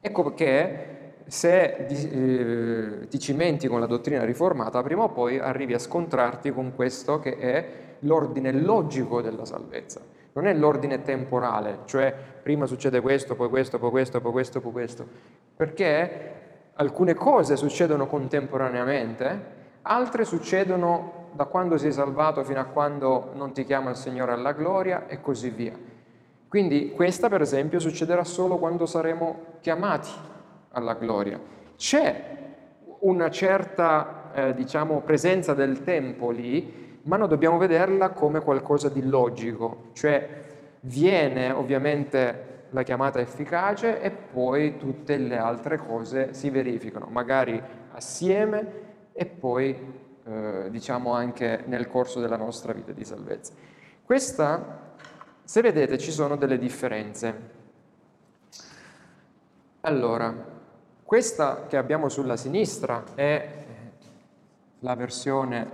Ecco 0.00 0.22
perché 0.24 0.93
se 1.26 1.86
eh, 1.88 3.08
ti 3.08 3.18
cimenti 3.18 3.66
con 3.66 3.80
la 3.80 3.86
dottrina 3.86 4.24
riformata, 4.24 4.82
prima 4.82 5.04
o 5.04 5.08
poi 5.08 5.38
arrivi 5.38 5.74
a 5.74 5.78
scontrarti 5.78 6.52
con 6.52 6.74
questo 6.74 7.18
che 7.18 7.38
è 7.38 7.66
l'ordine 8.00 8.52
logico 8.52 9.22
della 9.22 9.44
salvezza. 9.44 10.00
Non 10.32 10.46
è 10.46 10.54
l'ordine 10.54 11.02
temporale, 11.02 11.80
cioè 11.84 12.14
prima 12.42 12.66
succede 12.66 13.00
questo, 13.00 13.36
poi 13.36 13.48
questo, 13.48 13.78
poi 13.78 13.90
questo, 13.90 14.20
poi 14.20 14.32
questo, 14.32 14.60
poi 14.60 14.72
questo. 14.72 15.06
Perché 15.56 16.32
alcune 16.74 17.14
cose 17.14 17.56
succedono 17.56 18.06
contemporaneamente, 18.06 19.52
altre 19.82 20.24
succedono 20.24 21.22
da 21.32 21.46
quando 21.46 21.78
sei 21.78 21.92
salvato 21.92 22.44
fino 22.44 22.60
a 22.60 22.64
quando 22.64 23.30
non 23.34 23.52
ti 23.52 23.64
chiama 23.64 23.90
il 23.90 23.96
Signore 23.96 24.32
alla 24.32 24.52
gloria 24.52 25.06
e 25.06 25.20
così 25.20 25.50
via. 25.50 25.72
Quindi 26.48 26.92
questa 26.92 27.28
per 27.28 27.40
esempio 27.40 27.78
succederà 27.78 28.24
solo 28.24 28.58
quando 28.58 28.86
saremo 28.86 29.38
chiamati 29.60 30.10
alla 30.74 30.94
gloria. 30.94 31.40
C'è 31.76 32.36
una 33.00 33.30
certa 33.30 34.30
eh, 34.34 34.54
diciamo, 34.54 35.00
presenza 35.00 35.54
del 35.54 35.82
tempo 35.82 36.30
lì, 36.30 36.98
ma 37.02 37.16
noi 37.16 37.28
dobbiamo 37.28 37.58
vederla 37.58 38.10
come 38.10 38.40
qualcosa 38.40 38.88
di 38.88 39.02
logico, 39.06 39.90
cioè 39.92 40.42
viene 40.80 41.50
ovviamente 41.50 42.52
la 42.70 42.82
chiamata 42.82 43.20
efficace 43.20 44.00
e 44.00 44.10
poi 44.10 44.76
tutte 44.78 45.16
le 45.16 45.36
altre 45.36 45.76
cose 45.76 46.34
si 46.34 46.50
verificano, 46.50 47.06
magari 47.06 47.62
assieme 47.92 48.82
e 49.12 49.26
poi 49.26 49.76
eh, 50.24 50.66
diciamo 50.70 51.12
anche 51.12 51.62
nel 51.66 51.86
corso 51.86 52.20
della 52.20 52.36
nostra 52.36 52.72
vita 52.72 52.92
di 52.92 53.04
salvezza. 53.04 53.52
Questa, 54.04 54.94
se 55.44 55.60
vedete, 55.60 55.98
ci 55.98 56.10
sono 56.10 56.36
delle 56.36 56.58
differenze. 56.58 57.52
Allora, 59.82 60.53
questa 61.04 61.66
che 61.66 61.76
abbiamo 61.76 62.08
sulla 62.08 62.36
sinistra 62.36 63.04
è 63.14 63.64
la 64.80 64.94
versione 64.94 65.70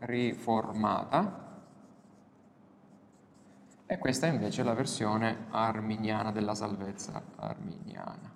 riformata 0.00 1.42
e 3.86 3.98
questa 3.98 4.26
invece 4.26 4.62
è 4.62 4.64
la 4.64 4.74
versione 4.74 5.46
arminiana 5.50 6.32
della 6.32 6.54
salvezza 6.54 7.22
arminiana. 7.36 8.32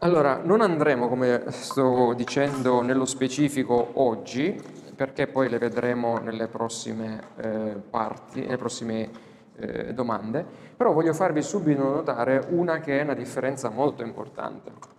Allora, 0.00 0.42
non 0.42 0.60
andremo, 0.60 1.08
come 1.08 1.44
sto 1.48 2.12
dicendo, 2.14 2.82
nello 2.82 3.06
specifico 3.06 3.92
oggi, 3.94 4.62
perché 4.94 5.26
poi 5.26 5.48
le 5.48 5.58
vedremo 5.58 6.18
nelle 6.18 6.48
prossime 6.48 7.22
eh, 7.36 7.80
parti, 7.88 8.40
nelle 8.40 8.58
prossime 8.58 9.10
eh, 9.58 9.94
domande, 9.94 10.44
però 10.76 10.92
voglio 10.92 11.12
farvi 11.12 11.42
subito 11.42 11.82
notare 11.82 12.46
una 12.50 12.80
che 12.80 13.00
è 13.00 13.02
una 13.02 13.14
differenza 13.14 13.68
molto 13.68 14.02
importante. 14.02 14.94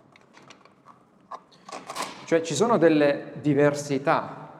Cioè 2.24 2.42
ci 2.42 2.54
sono 2.54 2.76
delle 2.76 3.32
diversità, 3.40 4.50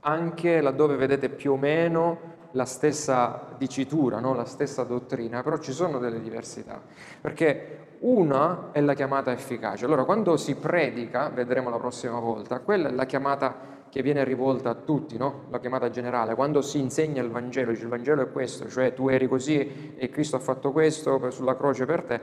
anche 0.00 0.60
laddove 0.60 0.96
vedete 0.96 1.28
più 1.28 1.52
o 1.52 1.56
meno 1.56 2.34
la 2.52 2.64
stessa 2.64 3.54
dicitura, 3.56 4.18
no? 4.18 4.34
la 4.34 4.44
stessa 4.46 4.82
dottrina, 4.82 5.42
però 5.42 5.58
ci 5.58 5.72
sono 5.72 5.98
delle 5.98 6.20
diversità, 6.20 6.80
perché 7.20 7.98
una 8.00 8.70
è 8.72 8.80
la 8.80 8.94
chiamata 8.94 9.30
efficace. 9.30 9.84
Allora, 9.84 10.04
quando 10.04 10.36
si 10.36 10.56
predica, 10.56 11.28
vedremo 11.28 11.70
la 11.70 11.78
prossima 11.78 12.18
volta, 12.18 12.60
quella 12.60 12.88
è 12.88 12.92
la 12.92 13.04
chiamata 13.04 13.54
che 13.96 14.02
viene 14.02 14.24
rivolta 14.24 14.68
a 14.68 14.74
tutti, 14.74 15.16
no? 15.16 15.44
la 15.48 15.58
chiamata 15.58 15.88
generale, 15.88 16.34
quando 16.34 16.60
si 16.60 16.78
insegna 16.78 17.22
il 17.22 17.30
Vangelo, 17.30 17.70
dice 17.70 17.84
il 17.84 17.88
Vangelo 17.88 18.20
è 18.20 18.30
questo, 18.30 18.68
cioè 18.68 18.92
tu 18.92 19.08
eri 19.08 19.26
così 19.26 19.94
e 19.96 20.10
Cristo 20.10 20.36
ha 20.36 20.38
fatto 20.38 20.70
questo 20.70 21.30
sulla 21.30 21.56
croce 21.56 21.86
per 21.86 22.02
te, 22.02 22.20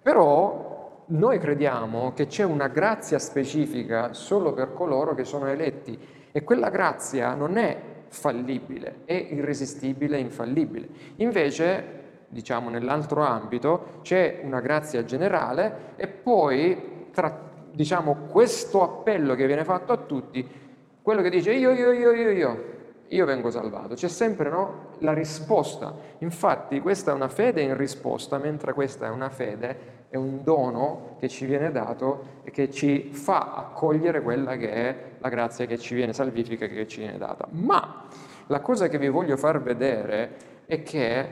però 0.00 1.04
noi 1.08 1.38
crediamo 1.38 2.14
che 2.14 2.28
c'è 2.28 2.44
una 2.44 2.68
grazia 2.68 3.18
specifica 3.18 4.14
solo 4.14 4.54
per 4.54 4.72
coloro 4.72 5.14
che 5.14 5.24
sono 5.24 5.48
eletti 5.48 5.98
e 6.32 6.42
quella 6.42 6.70
grazia 6.70 7.34
non 7.34 7.58
è 7.58 7.78
fallibile, 8.08 9.00
è 9.04 9.12
irresistibile 9.12 10.16
infallibile. 10.16 10.88
Invece, 11.16 12.24
diciamo 12.28 12.70
nell'altro 12.70 13.22
ambito, 13.22 13.98
c'è 14.00 14.40
una 14.42 14.60
grazia 14.60 15.04
generale 15.04 15.92
e 15.96 16.06
poi 16.06 17.08
tra 17.12 17.44
diciamo 17.70 18.28
questo 18.30 18.82
appello 18.82 19.34
che 19.34 19.46
viene 19.46 19.62
fatto 19.62 19.92
a 19.92 19.98
tutti 19.98 20.64
quello 21.06 21.22
che 21.22 21.30
dice 21.30 21.52
io, 21.52 21.70
io, 21.70 21.92
io, 21.92 22.10
io, 22.10 22.30
io, 22.30 22.64
io 23.06 23.24
vengo 23.26 23.48
salvato. 23.48 23.94
C'è 23.94 24.08
sempre 24.08 24.50
no, 24.50 24.88
la 24.98 25.12
risposta. 25.12 25.94
Infatti 26.18 26.80
questa 26.80 27.12
è 27.12 27.14
una 27.14 27.28
fede 27.28 27.60
in 27.60 27.76
risposta, 27.76 28.38
mentre 28.38 28.72
questa 28.72 29.06
è 29.06 29.10
una 29.10 29.28
fede, 29.28 30.04
è 30.08 30.16
un 30.16 30.42
dono 30.42 31.14
che 31.20 31.28
ci 31.28 31.46
viene 31.46 31.70
dato 31.70 32.40
e 32.42 32.50
che 32.50 32.72
ci 32.72 33.10
fa 33.12 33.54
accogliere 33.54 34.20
quella 34.20 34.56
che 34.56 34.68
è 34.68 34.96
la 35.18 35.28
grazia 35.28 35.64
che 35.66 35.78
ci 35.78 35.94
viene, 35.94 36.12
salvifica 36.12 36.66
che 36.66 36.88
ci 36.88 36.98
viene 36.98 37.18
data. 37.18 37.46
Ma 37.50 38.08
la 38.48 38.58
cosa 38.58 38.88
che 38.88 38.98
vi 38.98 39.08
voglio 39.08 39.36
far 39.36 39.62
vedere 39.62 40.30
è 40.66 40.82
che, 40.82 41.28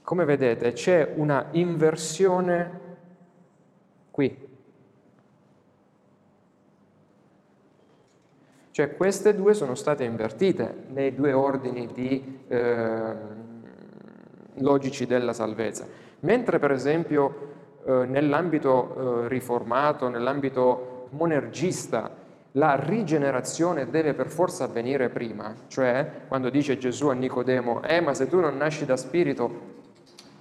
come 0.00 0.24
vedete, 0.24 0.70
c'è 0.74 1.14
una 1.16 1.48
inversione 1.50 2.80
qui. 4.12 4.49
Cioè 8.70 8.96
queste 8.96 9.34
due 9.34 9.54
sono 9.54 9.74
state 9.74 10.04
invertite 10.04 10.84
nei 10.88 11.14
due 11.14 11.32
ordini 11.32 11.88
di, 11.92 12.40
eh, 12.46 13.14
logici 14.54 15.06
della 15.06 15.32
salvezza. 15.32 15.86
Mentre 16.20 16.58
per 16.58 16.70
esempio 16.72 17.48
eh, 17.84 18.04
nell'ambito 18.06 19.24
eh, 19.24 19.28
riformato, 19.28 20.08
nell'ambito 20.08 21.08
monergista, 21.10 22.18
la 22.54 22.74
rigenerazione 22.74 23.88
deve 23.90 24.12
per 24.12 24.28
forza 24.28 24.64
avvenire 24.64 25.08
prima, 25.08 25.54
cioè 25.68 26.24
quando 26.26 26.50
dice 26.50 26.78
Gesù 26.78 27.08
a 27.08 27.14
Nicodemo, 27.14 27.82
eh 27.82 28.00
ma 28.00 28.12
se 28.12 28.28
tu 28.28 28.40
non 28.40 28.56
nasci 28.56 28.84
da 28.84 28.96
spirito 28.96 29.78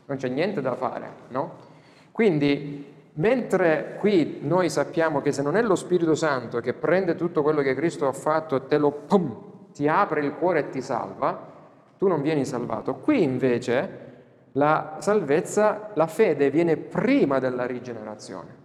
non 0.05 0.17
c'è 0.17 0.27
niente 0.27 0.59
da 0.59 0.73
fare, 0.73 1.07
no? 1.27 1.67
Quindi 2.11 2.83
Mentre 3.13 3.95
qui 3.99 4.39
noi 4.41 4.69
sappiamo 4.69 5.21
che 5.21 5.31
se 5.31 5.41
non 5.41 5.57
è 5.57 5.61
lo 5.61 5.75
Spirito 5.75 6.15
Santo 6.15 6.59
che 6.59 6.73
prende 6.73 7.15
tutto 7.15 7.41
quello 7.41 7.61
che 7.61 7.73
Cristo 7.75 8.07
ha 8.07 8.13
fatto 8.13 8.55
e 8.55 8.67
te 8.67 8.77
lo 8.77 8.91
pum, 8.91 9.35
ti 9.73 9.87
apre 9.87 10.21
il 10.21 10.35
cuore 10.35 10.59
e 10.59 10.69
ti 10.69 10.81
salva, 10.81 11.47
tu 11.97 12.07
non 12.07 12.21
vieni 12.21 12.45
salvato. 12.45 12.95
Qui 12.95 13.21
invece 13.21 14.07
la 14.53 14.97
salvezza, 14.99 15.91
la 15.93 16.07
fede 16.07 16.49
viene 16.49 16.77
prima 16.77 17.39
della 17.39 17.65
rigenerazione, 17.65 18.55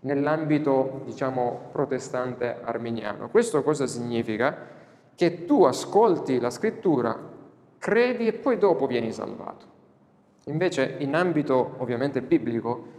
nell'ambito, 0.00 1.02
diciamo, 1.04 1.68
protestante 1.72 2.58
arminiano. 2.62 3.28
Questo 3.28 3.62
cosa 3.62 3.86
significa? 3.86 4.56
Che 5.14 5.44
tu 5.44 5.64
ascolti 5.64 6.40
la 6.40 6.50
scrittura, 6.50 7.16
credi 7.78 8.26
e 8.26 8.32
poi 8.32 8.56
dopo 8.56 8.86
vieni 8.86 9.12
salvato. 9.12 9.66
Invece 10.46 10.96
in 10.98 11.14
ambito 11.14 11.74
ovviamente 11.78 12.22
biblico 12.22 12.98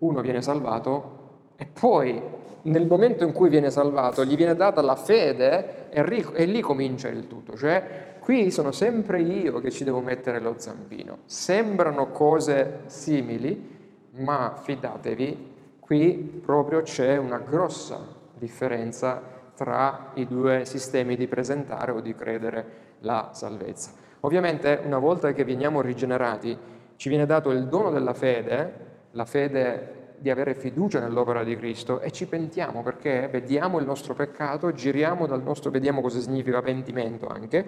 uno 0.00 0.20
viene 0.20 0.42
salvato 0.42 1.18
e 1.56 1.66
poi 1.66 2.20
nel 2.62 2.86
momento 2.86 3.24
in 3.24 3.32
cui 3.32 3.48
viene 3.48 3.70
salvato 3.70 4.24
gli 4.24 4.36
viene 4.36 4.54
data 4.54 4.82
la 4.82 4.96
fede 4.96 5.88
e, 5.90 6.02
ric- 6.04 6.32
e 6.34 6.44
lì 6.44 6.60
comincia 6.60 7.08
il 7.08 7.26
tutto. 7.26 7.56
Cioè, 7.56 8.16
qui 8.18 8.50
sono 8.50 8.72
sempre 8.72 9.20
io 9.20 9.60
che 9.60 9.70
ci 9.70 9.84
devo 9.84 10.00
mettere 10.00 10.40
lo 10.40 10.54
zampino. 10.56 11.18
Sembrano 11.24 12.10
cose 12.10 12.80
simili, 12.86 13.78
ma 14.16 14.54
fidatevi, 14.60 15.48
qui 15.80 16.42
proprio 16.44 16.82
c'è 16.82 17.16
una 17.16 17.38
grossa 17.38 18.18
differenza 18.34 19.38
tra 19.54 20.12
i 20.14 20.26
due 20.26 20.64
sistemi 20.64 21.16
di 21.16 21.26
presentare 21.26 21.92
o 21.92 22.00
di 22.00 22.14
credere 22.14 22.64
la 23.00 23.30
salvezza. 23.32 23.92
Ovviamente 24.20 24.80
una 24.84 24.98
volta 24.98 25.32
che 25.32 25.44
veniamo 25.44 25.80
rigenerati 25.80 26.56
ci 26.96 27.08
viene 27.08 27.26
dato 27.26 27.50
il 27.50 27.66
dono 27.66 27.90
della 27.90 28.14
fede, 28.14 28.88
la 29.12 29.24
fede 29.24 29.98
di 30.20 30.28
avere 30.28 30.54
fiducia 30.54 31.00
nell'opera 31.00 31.42
di 31.42 31.56
Cristo 31.56 32.00
e 32.00 32.10
ci 32.10 32.26
pentiamo 32.26 32.82
perché 32.82 33.28
vediamo 33.32 33.78
il 33.78 33.86
nostro 33.86 34.14
peccato, 34.14 34.72
giriamo 34.72 35.26
dal 35.26 35.42
nostro, 35.42 35.70
vediamo 35.70 36.02
cosa 36.02 36.20
significa 36.20 36.60
pentimento 36.60 37.26
anche, 37.26 37.66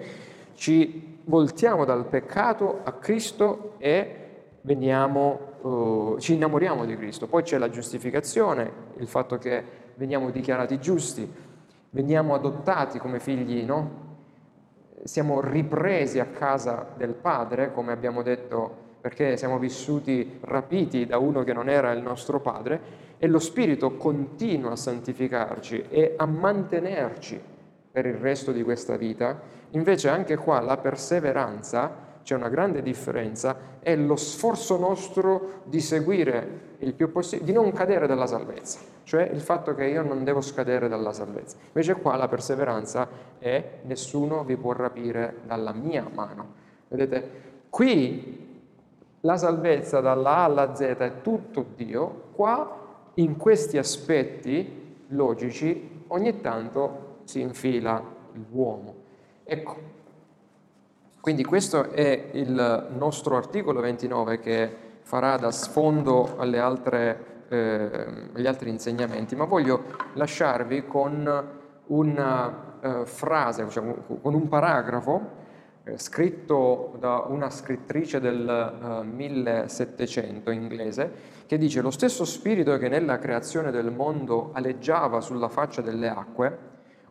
ci 0.53 1.19
voltiamo 1.25 1.83
dal 1.83 2.05
peccato 2.05 2.81
a 2.83 2.93
Cristo 2.93 3.73
e 3.79 4.17
veniamo, 4.61 5.39
uh, 5.61 6.19
ci 6.19 6.35
innamoriamo 6.35 6.85
di 6.85 6.95
Cristo. 6.95 7.27
Poi 7.27 7.41
c'è 7.41 7.57
la 7.57 7.69
giustificazione, 7.69 8.71
il 8.97 9.07
fatto 9.07 9.39
che 9.39 9.63
veniamo 9.95 10.29
dichiarati 10.29 10.79
giusti, 10.79 11.27
veniamo 11.89 12.35
adottati 12.35 12.99
come 12.99 13.19
figli, 13.19 13.63
no? 13.63 14.01
Siamo 15.03 15.41
ripresi 15.41 16.19
a 16.19 16.27
casa 16.27 16.87
del 16.95 17.13
Padre, 17.13 17.73
come 17.73 17.91
abbiamo 17.91 18.21
detto 18.21 18.82
perché 19.03 19.35
siamo 19.35 19.59
vissuti 19.59 20.39
rapiti 20.43 21.05
da 21.05 21.17
uno 21.17 21.43
che 21.43 21.51
non 21.51 21.67
era 21.67 21.91
il 21.91 22.01
nostro 22.01 22.39
padre 22.39 22.79
e 23.17 23.27
lo 23.27 23.39
Spirito 23.39 23.97
continua 23.97 24.71
a 24.71 24.75
santificarci 24.77 25.87
e 25.89 26.13
a 26.15 26.25
mantenerci 26.25 27.37
per 27.91 28.05
il 28.05 28.13
resto 28.13 28.53
di 28.53 28.63
questa 28.63 28.95
vita. 28.95 29.41
Invece 29.71 30.07
anche 30.07 30.37
qua 30.37 30.61
la 30.61 30.77
perseveranza, 30.77 32.21
c'è 32.23 32.33
una 32.33 32.47
grande 32.47 32.81
differenza, 32.81 33.57
è 33.81 33.93
lo 33.93 34.15
sforzo 34.15 34.77
nostro 34.77 35.63
di 35.65 35.81
seguire 35.81 36.75
il 36.77 36.93
più 36.93 37.11
possibile, 37.11 37.45
di 37.45 37.51
non 37.51 37.73
cadere 37.73 38.07
dalla 38.07 38.25
salvezza, 38.25 38.79
cioè 39.03 39.23
il 39.23 39.41
fatto 39.41 39.75
che 39.75 39.83
io 39.83 40.01
non 40.01 40.23
devo 40.23 40.39
scadere 40.39 40.87
dalla 40.87 41.11
salvezza. 41.11 41.57
Invece 41.67 41.95
qua 41.95 42.15
la 42.15 42.29
perseveranza 42.29 43.09
è 43.37 43.79
nessuno 43.81 44.45
vi 44.45 44.55
può 44.55 44.71
rapire 44.71 45.39
dalla 45.45 45.73
mia 45.73 46.07
mano. 46.09 46.61
Vedete, 46.87 47.41
qui 47.69 48.42
la 49.25 49.37
salvezza 49.37 50.01
dalla 50.01 50.37
A 50.37 50.43
alla 50.43 50.75
Z 50.75 50.81
è 50.81 51.21
tutto 51.21 51.65
Dio, 51.75 52.29
qua 52.33 52.81
in 53.15 53.37
questi 53.37 53.77
aspetti 53.77 55.05
logici 55.09 56.03
ogni 56.07 56.41
tanto 56.41 57.19
si 57.23 57.39
infila 57.39 58.01
l'uomo. 58.51 58.95
Ecco, 59.43 59.75
quindi 61.21 61.43
questo 61.45 61.91
è 61.91 62.31
il 62.33 62.87
nostro 62.97 63.37
articolo 63.37 63.79
29 63.79 64.39
che 64.39 64.75
farà 65.01 65.37
da 65.37 65.51
sfondo 65.51 66.37
eh, 66.39 66.49
agli 68.33 68.47
altri 68.47 68.69
insegnamenti, 68.69 69.35
ma 69.35 69.45
voglio 69.45 69.83
lasciarvi 70.13 70.85
con 70.85 71.49
una 71.87 72.77
eh, 72.81 73.05
frase, 73.05 73.63
diciamo, 73.63 73.95
con 74.21 74.33
un 74.33 74.47
paragrafo 74.49 75.21
eh, 75.21 75.42
scritto 75.95 76.95
da 76.97 77.25
una 77.27 77.49
scrittrice 77.49 78.19
del 78.19 79.01
uh, 79.03 79.05
1700 79.05 80.51
inglese, 80.51 81.11
che 81.45 81.57
dice 81.57 81.81
lo 81.81 81.91
stesso 81.91 82.23
spirito 82.23 82.77
che 82.77 82.87
nella 82.87 83.19
creazione 83.19 83.69
del 83.69 83.91
mondo 83.91 84.51
aleggiava 84.53 85.19
sulla 85.19 85.49
faccia 85.49 85.81
delle 85.81 86.07
acque, 86.07 86.57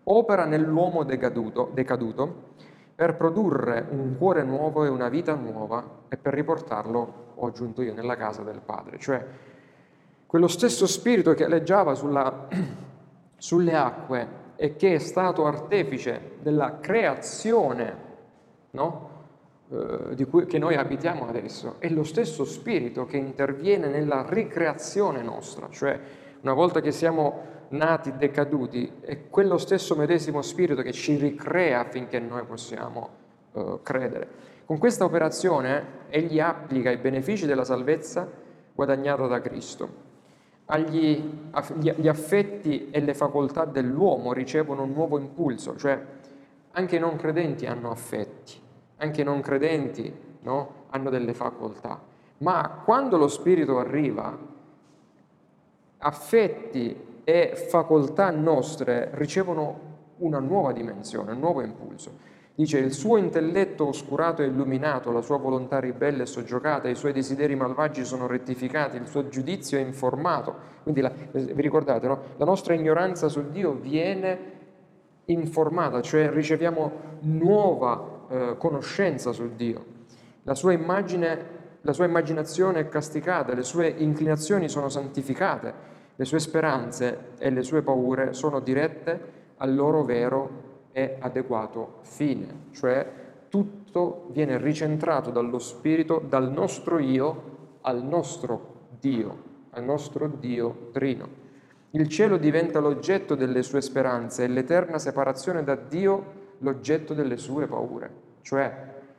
opera 0.05 0.47
nell'uomo 0.47 1.05
decaduto, 1.05 1.71
decaduto 1.75 2.51
per 2.95 3.17
produrre 3.17 3.87
un 3.91 4.17
cuore 4.17 4.43
nuovo 4.43 4.85
e 4.85 4.89
una 4.89 5.09
vita 5.09 5.35
nuova 5.35 5.85
e 6.09 6.17
per 6.17 6.35
riportarlo, 6.35 7.33
ho 7.35 7.47
aggiunto 7.47 7.83
io, 7.83 7.95
nella 7.95 8.17
casa 8.17 8.43
del 8.43 8.61
Padre. 8.65 8.99
Cioè, 8.99 9.25
quello 10.27 10.49
stesso 10.49 10.87
spirito 10.87 11.35
che 11.35 11.45
aleggiava 11.45 11.95
sulla, 11.95 12.49
sulle 13.37 13.75
acque 13.75 14.41
e 14.57 14.77
che 14.77 14.95
è 14.95 14.99
stato 14.99 15.45
artefice 15.45 16.37
della 16.41 16.79
creazione 16.81 18.11
no? 18.73 19.11
eh, 19.71 20.27
cui, 20.27 20.47
che 20.47 20.59
noi 20.59 20.75
abitiamo 20.75 21.27
adesso, 21.27 21.77
è 21.79 21.89
lo 21.89 22.05
stesso 22.05 22.45
spirito 22.45 23.07
che 23.07 23.17
interviene 23.17 23.89
nella 23.89 24.27
ricreazione 24.29 25.23
nostra, 25.23 25.69
cioè 25.71 25.99
una 26.43 26.53
volta 26.53 26.81
che 26.81 26.93
siamo 26.93 27.51
nati 27.69 28.17
decaduti, 28.17 28.93
è 29.01 29.29
quello 29.31 29.57
stesso 29.57 29.97
medesimo 29.97 30.43
spirito 30.43 30.83
che 30.83 30.93
ci 30.93 31.17
ricrea 31.17 31.81
affinché 31.81 32.19
noi 32.19 32.45
possiamo 32.45 33.09
eh, 33.53 33.79
credere. 33.83 34.51
Con 34.65 34.79
questa 34.79 35.05
operazione 35.05 36.01
egli 36.09 36.39
applica 36.41 36.91
i 36.91 36.99
benefici 36.99 37.47
della 37.47 37.65
salvezza 37.65 38.29
guadagnata 38.75 39.27
da 39.27 39.41
Cristo. 39.41 40.11
Agli, 40.67 41.31
gli 41.79 42.09
affetti 42.09 42.89
e 42.91 43.01
le 43.01 43.15
facoltà 43.15 43.65
dell'uomo 43.65 44.33
ricevono 44.33 44.85
un 44.85 44.93
nuovo 44.93 45.19
impulso, 45.19 45.77
cioè 45.77 46.01
anche 46.73 46.97
i 46.97 46.99
non 46.99 47.17
credenti 47.17 47.67
hanno 47.67 47.91
affetti, 47.91 48.62
anche 49.03 49.23
i 49.23 49.25
non 49.25 49.41
credenti 49.41 50.13
no? 50.43 50.81
hanno 50.91 51.11
delle 51.11 51.35
facoltà, 51.35 52.01
ma 52.39 52.81
quando 52.85 53.17
lo 53.17 53.29
Spirito 53.29 53.79
arriva, 53.79 54.37
affetti 55.99 57.11
e 57.25 57.53
facoltà 57.55 58.31
nostre 58.31 59.11
ricevono 59.15 59.91
una 60.19 60.39
nuova 60.39 60.73
dimensione, 60.73 61.33
un 61.33 61.39
nuovo 61.39 61.63
impulso. 61.63 62.31
Dice 62.55 62.79
il 62.79 62.93
suo 62.93 63.17
intelletto 63.17 63.89
oscurato 63.89 64.43
e 64.43 64.47
illuminato, 64.47 65.11
la 65.11 65.23
sua 65.23 65.39
volontà 65.39 65.81
ribelle 65.81 66.25
e 66.25 66.27
soggiocata, 66.27 66.89
i 66.89 66.95
suoi 66.95 67.13
desideri 67.13 67.57
malvagi 67.57 68.05
sono 68.05 68.27
rettificati, 68.27 68.99
il 68.99 69.07
suo 69.07 69.29
giudizio 69.29 69.79
è 69.79 69.81
informato. 69.81 70.55
Quindi 70.83 71.01
la, 71.01 71.11
vi 71.33 71.63
ricordate, 71.63 72.07
no? 72.07 72.21
la 72.37 72.45
nostra 72.45 72.75
ignoranza 72.75 73.29
su 73.29 73.51
Dio 73.51 73.73
viene 73.73 74.51
informata, 75.27 76.03
cioè 76.03 76.31
riceviamo 76.31 76.93
nuova 77.21 78.12
eh, 78.33 78.55
conoscenza 78.57 79.33
su 79.33 79.55
Dio. 79.55 79.85
La 80.45 80.55
sua, 80.55 80.73
immagine, 80.73 81.47
la 81.83 81.93
sua 81.93 82.07
immaginazione 82.07 82.81
è 82.81 82.89
castigata, 82.89 83.53
le 83.55 83.63
sue 83.63 83.89
inclinazioni 83.89 84.69
sono 84.69 84.89
santificate, 84.89 85.75
le 86.17 86.25
sue 86.25 86.41
speranze 86.41 87.33
e 87.37 87.51
le 87.51 87.63
sue 87.63 87.83
paure 87.83 88.33
sono 88.33 88.61
dirette 88.61 89.41
al 89.59 89.75
loro 89.75 90.03
vero 90.03 90.71
e 90.93 91.17
adeguato 91.21 91.99
fine, 92.01 92.69
cioè 92.71 93.07
tutto 93.49 94.29
viene 94.31 94.57
ricentrato 94.57 95.31
dallo 95.31 95.59
Spirito, 95.59 96.23
dal 96.27 96.51
nostro 96.51 96.99
io 96.99 97.51
al 97.83 98.03
nostro 98.03 98.89
Dio, 98.99 99.43
al 99.71 99.85
nostro 99.85 100.27
Dio 100.27 100.89
trino. 100.93 101.41
Il 101.91 102.09
cielo 102.09 102.37
diventa 102.37 102.81
l'oggetto 102.81 103.35
delle 103.35 103.63
sue 103.63 103.81
speranze 103.81 104.45
e 104.45 104.49
l'eterna 104.49 104.99
separazione 104.99 105.63
da 105.63 105.75
Dio 105.75 106.41
l'oggetto 106.59 107.13
delle 107.13 107.37
sue 107.37 107.67
paure. 107.67 108.22
Cioè, 108.43 108.73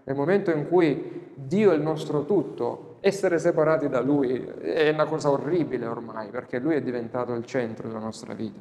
nel 0.03 0.15
momento 0.15 0.51
in 0.51 0.67
cui 0.67 1.31
Dio 1.33 1.71
è 1.71 1.75
il 1.75 1.81
nostro 1.81 2.25
tutto, 2.25 2.97
essere 2.99 3.39
separati 3.39 3.89
da 3.89 3.99
Lui 3.99 4.33
è 4.61 4.89
una 4.89 5.05
cosa 5.05 5.29
orribile 5.29 5.85
ormai, 5.85 6.29
perché 6.29 6.59
Lui 6.59 6.75
è 6.75 6.81
diventato 6.81 7.33
il 7.33 7.45
centro 7.45 7.87
della 7.87 7.99
nostra 7.99 8.33
vita. 8.33 8.59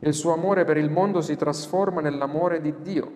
Il 0.00 0.14
suo 0.14 0.32
amore 0.32 0.64
per 0.64 0.76
il 0.76 0.90
mondo 0.90 1.20
si 1.20 1.36
trasforma 1.36 2.00
nell'amore 2.00 2.60
di 2.60 2.74
Dio 2.80 3.12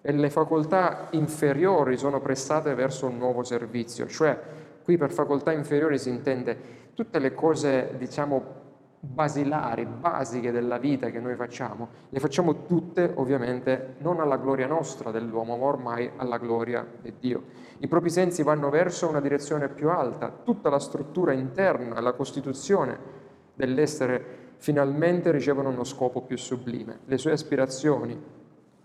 e 0.00 0.12
le 0.12 0.30
facoltà 0.30 1.08
inferiori 1.10 1.96
sono 1.96 2.20
prestate 2.20 2.74
verso 2.74 3.06
un 3.06 3.18
nuovo 3.18 3.42
servizio, 3.42 4.06
cioè 4.06 4.38
qui 4.82 4.96
per 4.96 5.12
facoltà 5.12 5.52
inferiori 5.52 5.98
si 5.98 6.08
intende 6.08 6.56
tutte 6.94 7.18
le 7.18 7.34
cose, 7.34 7.94
diciamo, 7.98 8.60
basilari, 9.04 9.84
basiche 9.84 10.52
della 10.52 10.78
vita 10.78 11.10
che 11.10 11.18
noi 11.18 11.34
facciamo, 11.34 11.88
le 12.08 12.20
facciamo 12.20 12.66
tutte 12.66 13.12
ovviamente 13.16 13.96
non 13.98 14.20
alla 14.20 14.36
gloria 14.36 14.68
nostra 14.68 15.10
dell'uomo, 15.10 15.56
ma 15.56 15.64
ormai 15.64 16.08
alla 16.16 16.38
gloria 16.38 16.86
di 17.00 17.12
Dio. 17.18 17.42
I 17.78 17.88
propri 17.88 18.10
sensi 18.10 18.44
vanno 18.44 18.70
verso 18.70 19.08
una 19.08 19.20
direzione 19.20 19.68
più 19.68 19.90
alta, 19.90 20.32
tutta 20.44 20.70
la 20.70 20.78
struttura 20.78 21.32
interna, 21.32 22.00
la 22.00 22.12
costituzione 22.12 22.96
dell'essere 23.54 24.54
finalmente 24.58 25.32
ricevono 25.32 25.70
uno 25.70 25.82
scopo 25.82 26.22
più 26.22 26.38
sublime. 26.38 27.00
Le 27.06 27.18
sue 27.18 27.32
aspirazioni, 27.32 28.16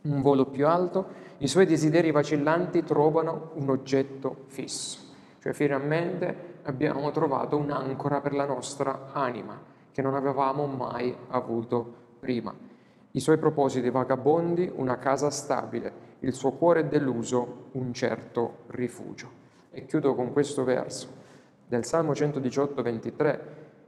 un 0.02 0.22
volo 0.24 0.48
più 0.48 0.66
alto, 0.66 1.26
i 1.38 1.48
suoi 1.48 1.68
desideri 1.68 2.10
vacillanti 2.10 2.84
trovano 2.84 3.52
un 3.54 3.70
oggetto 3.70 4.46
fisso. 4.48 4.98
Cioè 5.40 5.54
finalmente 5.54 6.56
abbiamo 6.64 7.12
trovato 7.12 7.56
un'ancora 7.56 8.20
per 8.20 8.34
la 8.34 8.46
nostra 8.46 9.12
anima 9.14 9.76
che 9.98 10.04
non 10.04 10.14
avevamo 10.14 10.68
mai 10.68 11.12
avuto 11.30 11.92
prima. 12.20 12.54
I 13.14 13.20
suoi 13.20 13.40
propositi 13.40 13.90
vagabondi, 13.90 14.72
una 14.76 15.00
casa 15.00 15.32
stabile, 15.32 15.92
il 16.20 16.34
suo 16.34 16.52
cuore 16.52 16.88
deluso, 16.88 17.70
un 17.72 17.92
certo 17.94 18.58
rifugio. 18.68 19.28
E 19.72 19.88
chiudo 19.88 20.14
con 20.14 20.32
questo 20.34 20.64
verso 20.64 21.08
del 21.66 21.84
Salmo 21.84 22.14
118, 22.14 22.80
23. 22.84 23.42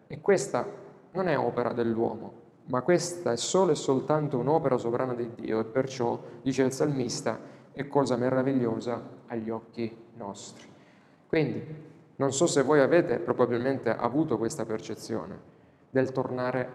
E 0.08 0.20
questa 0.20 0.66
non 1.12 1.28
è 1.28 1.38
opera 1.38 1.74
dell'uomo, 1.74 2.34
ma 2.70 2.82
questa 2.82 3.34
è 3.34 3.38
solo 3.38 3.74
e 3.74 3.76
soltanto 3.76 4.40
un'opera 4.40 4.80
sovrana 4.80 5.14
di 5.14 5.30
Dio 5.36 5.60
e 5.60 5.66
perciò, 5.66 6.20
dice 6.42 6.64
il 6.64 6.72
salmista, 6.72 7.40
è 7.72 7.88
cosa 7.88 8.16
meravigliosa 8.16 9.00
agli 9.28 9.52
occhi 9.52 9.96
nostri. 10.16 10.68
Quindi, 11.28 11.64
non 12.16 12.34
so 12.34 12.48
se 12.48 12.64
voi 12.64 12.80
avete 12.80 13.20
probabilmente 13.20 13.92
avuto 13.92 14.40
questa 14.40 14.66
percezione 14.66 15.58
tornare, 16.12 16.70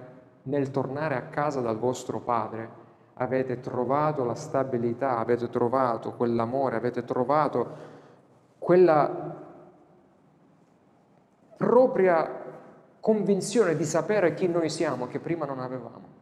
nel 0.44 0.70
tornare 0.70 1.16
a 1.16 1.22
casa 1.22 1.60
dal 1.60 1.78
vostro 1.78 2.20
padre, 2.20 2.82
avete 3.14 3.60
trovato 3.60 4.24
la 4.24 4.34
stabilità, 4.34 5.18
avete 5.18 5.48
trovato 5.48 6.12
quell'amore, 6.12 6.76
avete 6.76 7.04
trovato 7.04 7.92
quella 8.58 9.42
propria 11.56 12.42
convinzione 13.00 13.76
di 13.76 13.84
sapere 13.84 14.34
chi 14.34 14.48
noi 14.48 14.68
siamo 14.68 15.06
che 15.06 15.20
prima 15.20 15.44
non 15.44 15.60
avevamo. 15.60 16.12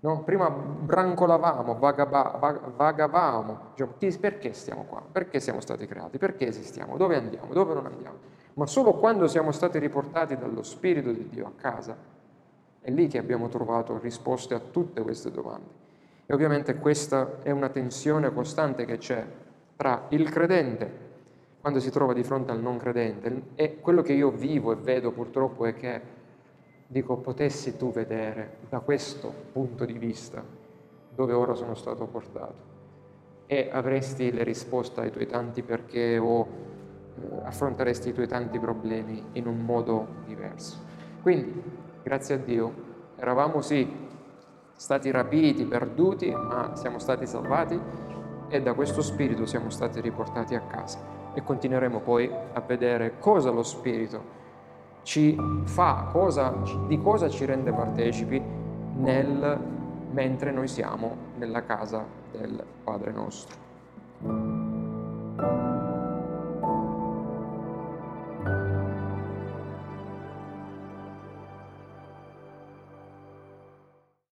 No? 0.00 0.22
Prima 0.22 0.48
brancolavamo, 0.48 1.78
vagavamo, 1.78 3.72
diciamo, 3.74 4.20
perché 4.20 4.52
stiamo 4.52 4.84
qua? 4.84 5.02
Perché 5.10 5.40
siamo 5.40 5.60
stati 5.60 5.86
creati? 5.86 6.18
Perché 6.18 6.46
esistiamo? 6.46 6.96
Dove 6.96 7.16
andiamo? 7.16 7.52
Dove 7.52 7.74
non 7.74 7.86
andiamo? 7.86 8.18
Ma 8.56 8.64
solo 8.66 8.94
quando 8.94 9.28
siamo 9.28 9.52
stati 9.52 9.78
riportati 9.78 10.34
dallo 10.36 10.62
Spirito 10.62 11.12
di 11.12 11.28
Dio 11.28 11.46
a 11.46 11.52
casa, 11.54 11.94
è 12.80 12.90
lì 12.90 13.06
che 13.06 13.18
abbiamo 13.18 13.48
trovato 13.48 13.98
risposte 13.98 14.54
a 14.54 14.60
tutte 14.60 15.02
queste 15.02 15.30
domande. 15.30 15.84
E 16.24 16.32
ovviamente 16.32 16.76
questa 16.76 17.42
è 17.42 17.50
una 17.50 17.68
tensione 17.68 18.32
costante 18.32 18.86
che 18.86 18.96
c'è 18.96 19.26
tra 19.76 20.06
il 20.08 20.30
credente 20.30 21.04
quando 21.60 21.80
si 21.80 21.90
trova 21.90 22.14
di 22.14 22.22
fronte 22.22 22.50
al 22.52 22.62
non 22.62 22.78
credente. 22.78 23.42
E 23.56 23.78
quello 23.78 24.00
che 24.00 24.14
io 24.14 24.30
vivo 24.30 24.72
e 24.72 24.76
vedo 24.76 25.10
purtroppo 25.10 25.66
è 25.66 25.74
che, 25.74 26.00
dico, 26.86 27.18
potessi 27.18 27.76
tu 27.76 27.92
vedere 27.92 28.56
da 28.70 28.80
questo 28.80 29.34
punto 29.52 29.84
di 29.84 29.98
vista 29.98 30.42
dove 31.14 31.34
ora 31.34 31.54
sono 31.54 31.74
stato 31.74 32.06
portato 32.06 32.74
e 33.46 33.68
avresti 33.70 34.32
le 34.32 34.44
risposte 34.44 35.00
ai 35.02 35.10
tuoi 35.10 35.26
tanti 35.26 35.62
perché 35.62 36.16
o 36.16 36.74
affronteresti 37.42 38.10
i 38.10 38.12
tuoi 38.12 38.26
tanti 38.26 38.58
problemi 38.58 39.22
in 39.32 39.46
un 39.46 39.60
modo 39.60 40.06
diverso. 40.26 40.78
Quindi, 41.22 41.62
grazie 42.02 42.34
a 42.36 42.38
Dio, 42.38 42.72
eravamo 43.16 43.60
sì 43.60 44.04
stati 44.74 45.10
rapiti, 45.10 45.64
perduti, 45.64 46.30
ma 46.30 46.76
siamo 46.76 46.98
stati 46.98 47.26
salvati 47.26 47.80
e 48.48 48.62
da 48.62 48.74
questo 48.74 49.02
spirito 49.02 49.46
siamo 49.46 49.70
stati 49.70 50.00
riportati 50.00 50.54
a 50.54 50.60
casa 50.60 50.98
e 51.34 51.42
continueremo 51.42 52.00
poi 52.00 52.30
a 52.52 52.60
vedere 52.60 53.18
cosa 53.18 53.50
lo 53.50 53.62
Spirito 53.62 54.34
ci 55.02 55.38
fa, 55.64 56.08
cosa, 56.10 56.52
di 56.88 57.00
cosa 57.00 57.28
ci 57.28 57.44
rende 57.44 57.72
partecipi 57.72 58.42
nel, 58.96 59.58
mentre 60.10 60.50
noi 60.50 60.66
siamo 60.66 61.16
nella 61.36 61.62
casa 61.62 62.04
del 62.32 62.64
Padre 62.82 63.12
nostro. 63.12 63.64